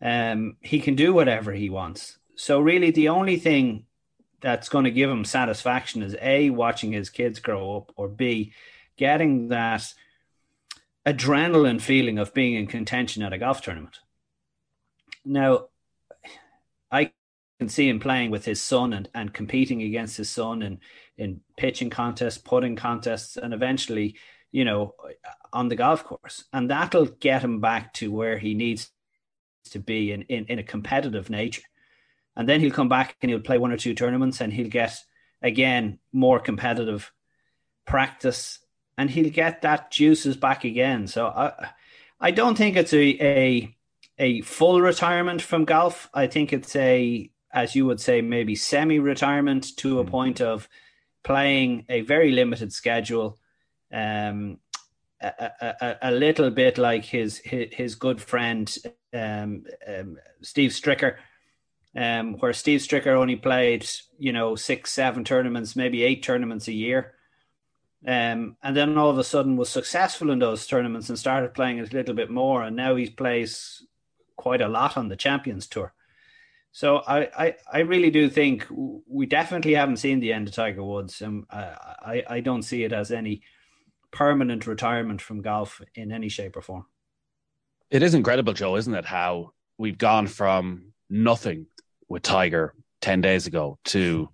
Um, 0.00 0.56
he 0.60 0.80
can 0.80 0.94
do 0.94 1.12
whatever 1.12 1.52
he 1.52 1.68
wants. 1.68 2.18
So 2.34 2.60
really, 2.60 2.90
the 2.90 3.10
only 3.10 3.36
thing 3.36 3.84
that's 4.40 4.68
going 4.68 4.84
to 4.84 4.90
give 4.90 5.10
him 5.10 5.24
satisfaction 5.24 6.02
is 6.02 6.16
a 6.20 6.50
watching 6.50 6.92
his 6.92 7.10
kids 7.10 7.40
grow 7.40 7.76
up, 7.76 7.92
or 7.96 8.08
b 8.08 8.52
getting 8.96 9.48
that 9.48 9.92
adrenaline 11.06 11.80
feeling 11.80 12.18
of 12.18 12.34
being 12.34 12.54
in 12.54 12.66
contention 12.66 13.22
at 13.22 13.32
a 13.32 13.38
golf 13.38 13.62
tournament. 13.62 13.98
Now, 15.24 15.68
I 16.90 17.12
can 17.58 17.68
see 17.68 17.88
him 17.88 18.00
playing 18.00 18.30
with 18.30 18.44
his 18.44 18.62
son 18.62 18.92
and, 18.92 19.08
and 19.14 19.32
competing 19.32 19.82
against 19.82 20.16
his 20.16 20.30
son 20.30 20.62
in, 20.62 20.80
in 21.16 21.40
pitching 21.56 21.90
contests, 21.90 22.38
putting 22.38 22.76
contests, 22.76 23.36
and 23.36 23.54
eventually, 23.54 24.16
you 24.52 24.64
know, 24.64 24.94
on 25.52 25.68
the 25.68 25.76
golf 25.76 26.04
course. 26.04 26.44
And 26.52 26.70
that'll 26.70 27.06
get 27.06 27.42
him 27.42 27.60
back 27.60 27.94
to 27.94 28.12
where 28.12 28.38
he 28.38 28.54
needs 28.54 28.90
to 29.70 29.78
be 29.78 30.12
in, 30.12 30.22
in, 30.22 30.46
in 30.46 30.58
a 30.58 30.62
competitive 30.64 31.30
nature 31.30 31.62
and 32.36 32.48
then 32.48 32.60
he'll 32.60 32.70
come 32.70 32.88
back 32.88 33.16
and 33.22 33.30
he'll 33.30 33.40
play 33.40 33.58
one 33.58 33.72
or 33.72 33.76
two 33.76 33.94
tournaments 33.94 34.40
and 34.40 34.52
he'll 34.52 34.68
get 34.68 34.96
again 35.42 35.98
more 36.12 36.38
competitive 36.38 37.12
practice 37.86 38.58
and 38.96 39.10
he'll 39.10 39.30
get 39.30 39.62
that 39.62 39.90
juices 39.90 40.36
back 40.36 40.64
again. 40.64 41.06
So 41.06 41.26
I 41.26 41.70
I 42.20 42.30
don't 42.30 42.56
think 42.56 42.76
it's 42.76 42.92
a 42.92 43.06
a 43.20 43.76
a 44.18 44.40
full 44.42 44.80
retirement 44.80 45.42
from 45.42 45.64
golf. 45.64 46.08
I 46.12 46.26
think 46.26 46.52
it's 46.52 46.76
a 46.76 47.30
as 47.52 47.74
you 47.74 47.86
would 47.86 48.00
say 48.00 48.20
maybe 48.20 48.54
semi 48.54 48.98
retirement 48.98 49.76
to 49.78 50.00
a 50.00 50.04
mm. 50.04 50.10
point 50.10 50.40
of 50.40 50.68
playing 51.24 51.86
a 51.88 52.02
very 52.02 52.30
limited 52.30 52.72
schedule. 52.72 53.38
Um, 53.92 54.58
a, 55.22 55.50
a, 55.60 55.96
a, 56.02 56.10
little 56.12 56.50
bit 56.50 56.78
like 56.78 57.04
his 57.04 57.38
his, 57.38 57.68
his 57.72 57.94
good 57.94 58.22
friend 58.22 58.74
um, 59.12 59.64
um, 59.86 60.16
Steve 60.40 60.70
Stricker, 60.70 61.16
um, 61.96 62.34
where 62.34 62.52
Steve 62.52 62.80
Stricker 62.80 63.16
only 63.16 63.36
played, 63.36 63.88
you 64.18 64.32
know, 64.32 64.54
six, 64.54 64.92
seven 64.92 65.24
tournaments, 65.24 65.76
maybe 65.76 66.02
eight 66.02 66.22
tournaments 66.22 66.68
a 66.68 66.72
year. 66.72 67.14
Um, 68.06 68.56
and 68.62 68.76
then 68.76 68.96
all 68.96 69.10
of 69.10 69.18
a 69.18 69.24
sudden 69.24 69.56
was 69.56 69.68
successful 69.68 70.30
in 70.30 70.38
those 70.38 70.66
tournaments 70.66 71.08
and 71.08 71.18
started 71.18 71.52
playing 71.54 71.80
a 71.80 71.84
little 71.84 72.14
bit 72.14 72.30
more. 72.30 72.62
And 72.62 72.76
now 72.76 72.96
he 72.96 73.10
plays 73.10 73.84
quite 74.36 74.62
a 74.62 74.68
lot 74.68 74.96
on 74.96 75.08
the 75.08 75.16
Champions 75.16 75.66
Tour. 75.66 75.92
So 76.72 76.98
I, 76.98 77.28
I, 77.36 77.56
I 77.70 77.78
really 77.80 78.10
do 78.10 78.30
think 78.30 78.66
we 78.70 79.26
definitely 79.26 79.74
haven't 79.74 79.96
seen 79.96 80.20
the 80.20 80.32
end 80.32 80.48
of 80.48 80.54
Tiger 80.54 80.84
Woods. 80.84 81.20
And 81.20 81.44
I, 81.50 82.22
I 82.28 82.40
don't 82.40 82.62
see 82.62 82.84
it 82.84 82.92
as 82.92 83.10
any 83.10 83.42
permanent 84.12 84.66
retirement 84.66 85.20
from 85.20 85.42
golf 85.42 85.82
in 85.94 86.12
any 86.12 86.28
shape 86.28 86.56
or 86.56 86.62
form. 86.62 86.86
It 87.90 88.04
is 88.04 88.14
incredible, 88.14 88.52
Joe, 88.52 88.76
isn't 88.76 88.94
it? 88.94 89.04
How 89.04 89.52
we've 89.76 89.98
gone 89.98 90.28
from 90.28 90.92
nothing 91.10 91.66
with 92.10 92.22
Tiger 92.22 92.74
10 93.00 93.22
days 93.22 93.46
ago 93.46 93.78
to 93.86 94.28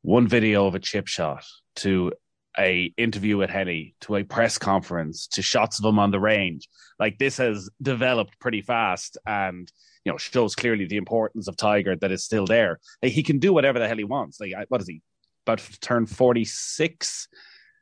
one 0.00 0.26
video 0.26 0.66
of 0.66 0.74
a 0.74 0.78
chip 0.78 1.06
shot 1.06 1.44
to 1.76 2.12
a 2.58 2.92
interview 2.96 3.36
with 3.36 3.50
Henni 3.50 3.94
to 4.00 4.16
a 4.16 4.24
press 4.24 4.56
conference 4.56 5.26
to 5.26 5.42
shots 5.42 5.78
of 5.78 5.84
him 5.84 5.98
on 5.98 6.10
the 6.10 6.20
range. 6.20 6.68
Like 6.98 7.18
this 7.18 7.36
has 7.36 7.68
developed 7.82 8.38
pretty 8.40 8.62
fast 8.62 9.18
and 9.26 9.70
you 10.04 10.12
know 10.12 10.18
shows 10.18 10.54
clearly 10.54 10.86
the 10.86 10.96
importance 10.96 11.48
of 11.48 11.56
Tiger 11.56 11.96
that 11.96 12.12
is 12.12 12.24
still 12.24 12.46
there. 12.46 12.80
Like, 13.02 13.12
he 13.12 13.22
can 13.22 13.38
do 13.38 13.52
whatever 13.52 13.78
the 13.78 13.88
hell 13.88 13.98
he 13.98 14.04
wants. 14.04 14.40
Like 14.40 14.54
what 14.68 14.80
is 14.80 14.88
he 14.88 15.02
about 15.46 15.58
to 15.58 15.80
turn 15.80 16.06
46 16.06 17.28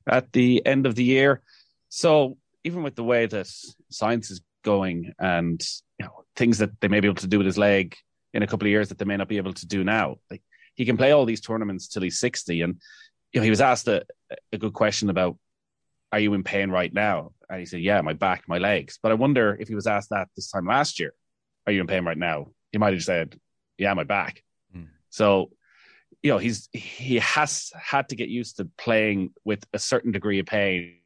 at 0.09 0.33
the 0.33 0.65
end 0.65 0.87
of 0.87 0.95
the 0.95 1.05
year. 1.05 1.43
So 1.91 2.39
even 2.65 2.83
with 2.83 2.97
the 2.97 3.05
way 3.05 3.27
that 3.27 3.49
science 3.91 4.31
is 4.31 4.41
going 4.65 5.13
and 5.19 5.61
you 5.99 6.07
know 6.07 6.25
things 6.35 6.59
that 6.59 6.81
they 6.81 6.89
may 6.89 7.01
be 7.01 7.09
able 7.09 7.17
to 7.17 7.27
do 7.27 7.39
with 7.39 7.47
his 7.47 7.59
leg 7.59 7.97
in 8.35 8.43
a 8.43 8.47
couple 8.47 8.67
of 8.67 8.71
years 8.71 8.89
that 8.89 8.99
they 8.99 9.05
may 9.05 9.17
not 9.17 9.29
be 9.29 9.37
able 9.37 9.55
to 9.55 9.67
do 9.67 9.85
now. 9.85 10.17
Like 10.31 10.43
he 10.75 10.85
can 10.85 10.97
play 10.97 11.13
all 11.13 11.25
these 11.25 11.41
tournaments 11.41 11.89
till 11.89 12.03
he's 12.03 12.21
60. 12.21 12.63
And 12.63 12.81
you 13.33 13.41
know, 13.41 13.45
he 13.45 13.51
was 13.51 13.61
asked 13.61 13.89
a, 13.89 14.05
a 14.53 14.59
good 14.59 14.73
question 14.73 15.11
about 15.11 15.37
are 16.13 16.21
you 16.21 16.35
in 16.35 16.43
pain 16.43 16.71
right 16.71 16.93
now? 16.93 17.33
And 17.51 17.61
he 17.61 17.67
said, 17.67 17.81
Yeah, 17.81 18.01
my 18.01 18.15
back, 18.15 18.45
my 18.49 18.59
legs. 18.59 18.99
But 19.03 19.13
I 19.13 19.15
wonder 19.15 19.57
if 19.59 19.69
he 19.69 19.75
was 19.75 19.87
asked 19.87 20.11
that 20.11 20.29
this 20.37 20.51
time 20.51 20.67
last 20.67 20.99
year, 20.99 21.13
Are 21.67 21.73
you 21.73 21.81
in 21.81 21.87
pain 21.87 22.05
right 22.05 22.17
now? 22.17 22.49
He 22.73 22.79
might 22.79 22.95
have 22.95 23.03
said, 23.03 23.39
Yeah, 23.77 23.95
my 23.95 24.05
back. 24.05 24.43
Mm. 24.75 24.89
So, 25.11 25.51
you 26.23 26.31
know, 26.31 26.39
he's 26.39 26.69
he 26.73 27.17
has 27.17 27.71
had 27.75 28.09
to 28.09 28.17
get 28.17 28.29
used 28.29 28.57
to 28.57 28.69
playing 28.79 29.31
with 29.45 29.65
a 29.73 29.79
certain 29.79 30.13
degree 30.13 30.39
of 30.39 30.47
pain 30.47 30.97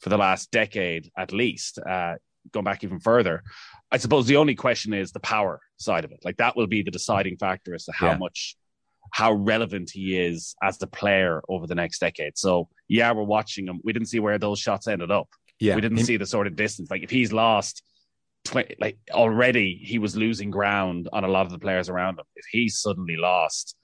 for 0.00 0.10
the 0.10 0.18
last 0.18 0.50
decade 0.50 1.10
at 1.16 1.32
least. 1.32 1.78
Uh, 1.78 2.16
going 2.52 2.64
back 2.64 2.84
even 2.84 3.00
further, 3.00 3.42
I 3.90 3.96
suppose 3.96 4.26
the 4.26 4.36
only 4.36 4.54
question 4.54 4.92
is 4.92 5.12
the 5.12 5.20
power 5.20 5.60
side 5.78 6.04
of 6.04 6.12
it. 6.12 6.20
Like 6.24 6.36
that 6.38 6.56
will 6.56 6.66
be 6.66 6.82
the 6.82 6.90
deciding 6.90 7.36
factor 7.36 7.74
as 7.74 7.84
to 7.86 7.92
how 7.92 8.08
yeah. 8.08 8.18
much, 8.18 8.56
how 9.12 9.32
relevant 9.32 9.90
he 9.90 10.18
is 10.18 10.54
as 10.62 10.78
the 10.78 10.86
player 10.86 11.42
over 11.48 11.66
the 11.66 11.74
next 11.74 11.98
decade. 11.98 12.36
So 12.36 12.68
yeah, 12.88 13.12
we're 13.12 13.22
watching 13.22 13.66
him. 13.66 13.80
We 13.84 13.92
didn't 13.92 14.08
see 14.08 14.20
where 14.20 14.38
those 14.38 14.58
shots 14.58 14.86
ended 14.86 15.10
up. 15.10 15.28
Yeah, 15.60 15.74
we 15.74 15.80
didn't 15.80 16.04
see 16.04 16.16
the 16.16 16.26
sort 16.26 16.46
of 16.46 16.54
distance. 16.54 16.90
Like 16.90 17.02
if 17.02 17.10
he's 17.10 17.32
lost, 17.32 17.82
20, 18.44 18.76
like 18.80 18.98
already 19.10 19.80
he 19.82 19.98
was 19.98 20.16
losing 20.16 20.50
ground 20.50 21.08
on 21.12 21.24
a 21.24 21.28
lot 21.28 21.46
of 21.46 21.52
the 21.52 21.58
players 21.58 21.88
around 21.88 22.18
him. 22.18 22.24
If 22.36 22.46
he 22.50 22.68
suddenly 22.68 23.16
lost 23.16 23.74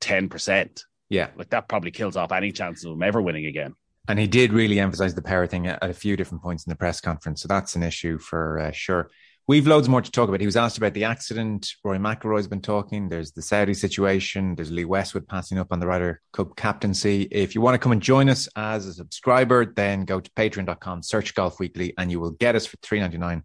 ten 0.00 0.28
percent, 0.28 0.84
yeah, 1.08 1.28
like 1.36 1.50
that 1.50 1.68
probably 1.68 1.92
kills 1.92 2.16
off 2.16 2.32
any 2.32 2.50
chance 2.50 2.84
of 2.84 2.92
him 2.92 3.02
ever 3.02 3.22
winning 3.22 3.46
again. 3.46 3.74
And 4.08 4.18
he 4.18 4.26
did 4.26 4.52
really 4.52 4.80
emphasize 4.80 5.14
the 5.14 5.22
power 5.22 5.46
thing 5.46 5.68
at, 5.68 5.78
a 5.82 5.94
few 5.94 6.16
different 6.16 6.42
points 6.42 6.66
in 6.66 6.70
the 6.70 6.76
press 6.76 7.00
conference. 7.00 7.42
So 7.42 7.48
that's 7.48 7.76
an 7.76 7.82
issue 7.82 8.18
for 8.18 8.58
uh, 8.58 8.72
sure. 8.72 9.10
We've 9.48 9.66
loads 9.66 9.88
more 9.88 10.00
to 10.00 10.10
talk 10.10 10.28
about. 10.28 10.40
He 10.40 10.46
was 10.46 10.56
asked 10.56 10.78
about 10.78 10.94
the 10.94 11.04
accident. 11.04 11.68
Rory 11.82 11.98
McIlroy's 11.98 12.46
been 12.46 12.60
talking. 12.60 13.08
There's 13.08 13.32
the 13.32 13.42
Saudi 13.42 13.74
situation. 13.74 14.54
There's 14.54 14.70
Lee 14.70 14.84
Westwood 14.84 15.26
passing 15.26 15.58
up 15.58 15.72
on 15.72 15.80
the 15.80 15.86
Ryder 15.86 16.20
Cup 16.32 16.54
captaincy. 16.54 17.22
If 17.22 17.54
you 17.54 17.60
want 17.60 17.74
to 17.74 17.78
come 17.78 17.90
and 17.90 18.00
join 18.00 18.28
us 18.28 18.48
as 18.54 18.86
a 18.86 18.94
subscriber, 18.94 19.66
then 19.66 20.04
go 20.04 20.20
to 20.20 20.30
patreon.com, 20.32 21.02
search 21.02 21.34
Golf 21.34 21.58
Weekly, 21.58 21.92
and 21.98 22.10
you 22.10 22.20
will 22.20 22.30
get 22.30 22.54
us 22.54 22.66
for 22.66 22.76
three 22.82 23.00
ninety 23.00 23.18
nine 23.18 23.42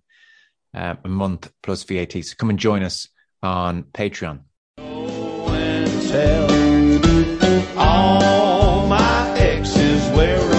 uh, 0.75 0.95
a 1.03 1.09
month 1.09 1.51
plus 1.63 1.83
VAT. 1.83 2.13
So 2.23 2.35
come 2.37 2.51
and 2.51 2.59
join 2.59 2.83
us 2.83 3.09
on 3.41 3.83
Patreon. 3.83 4.41
Exes 10.19 10.56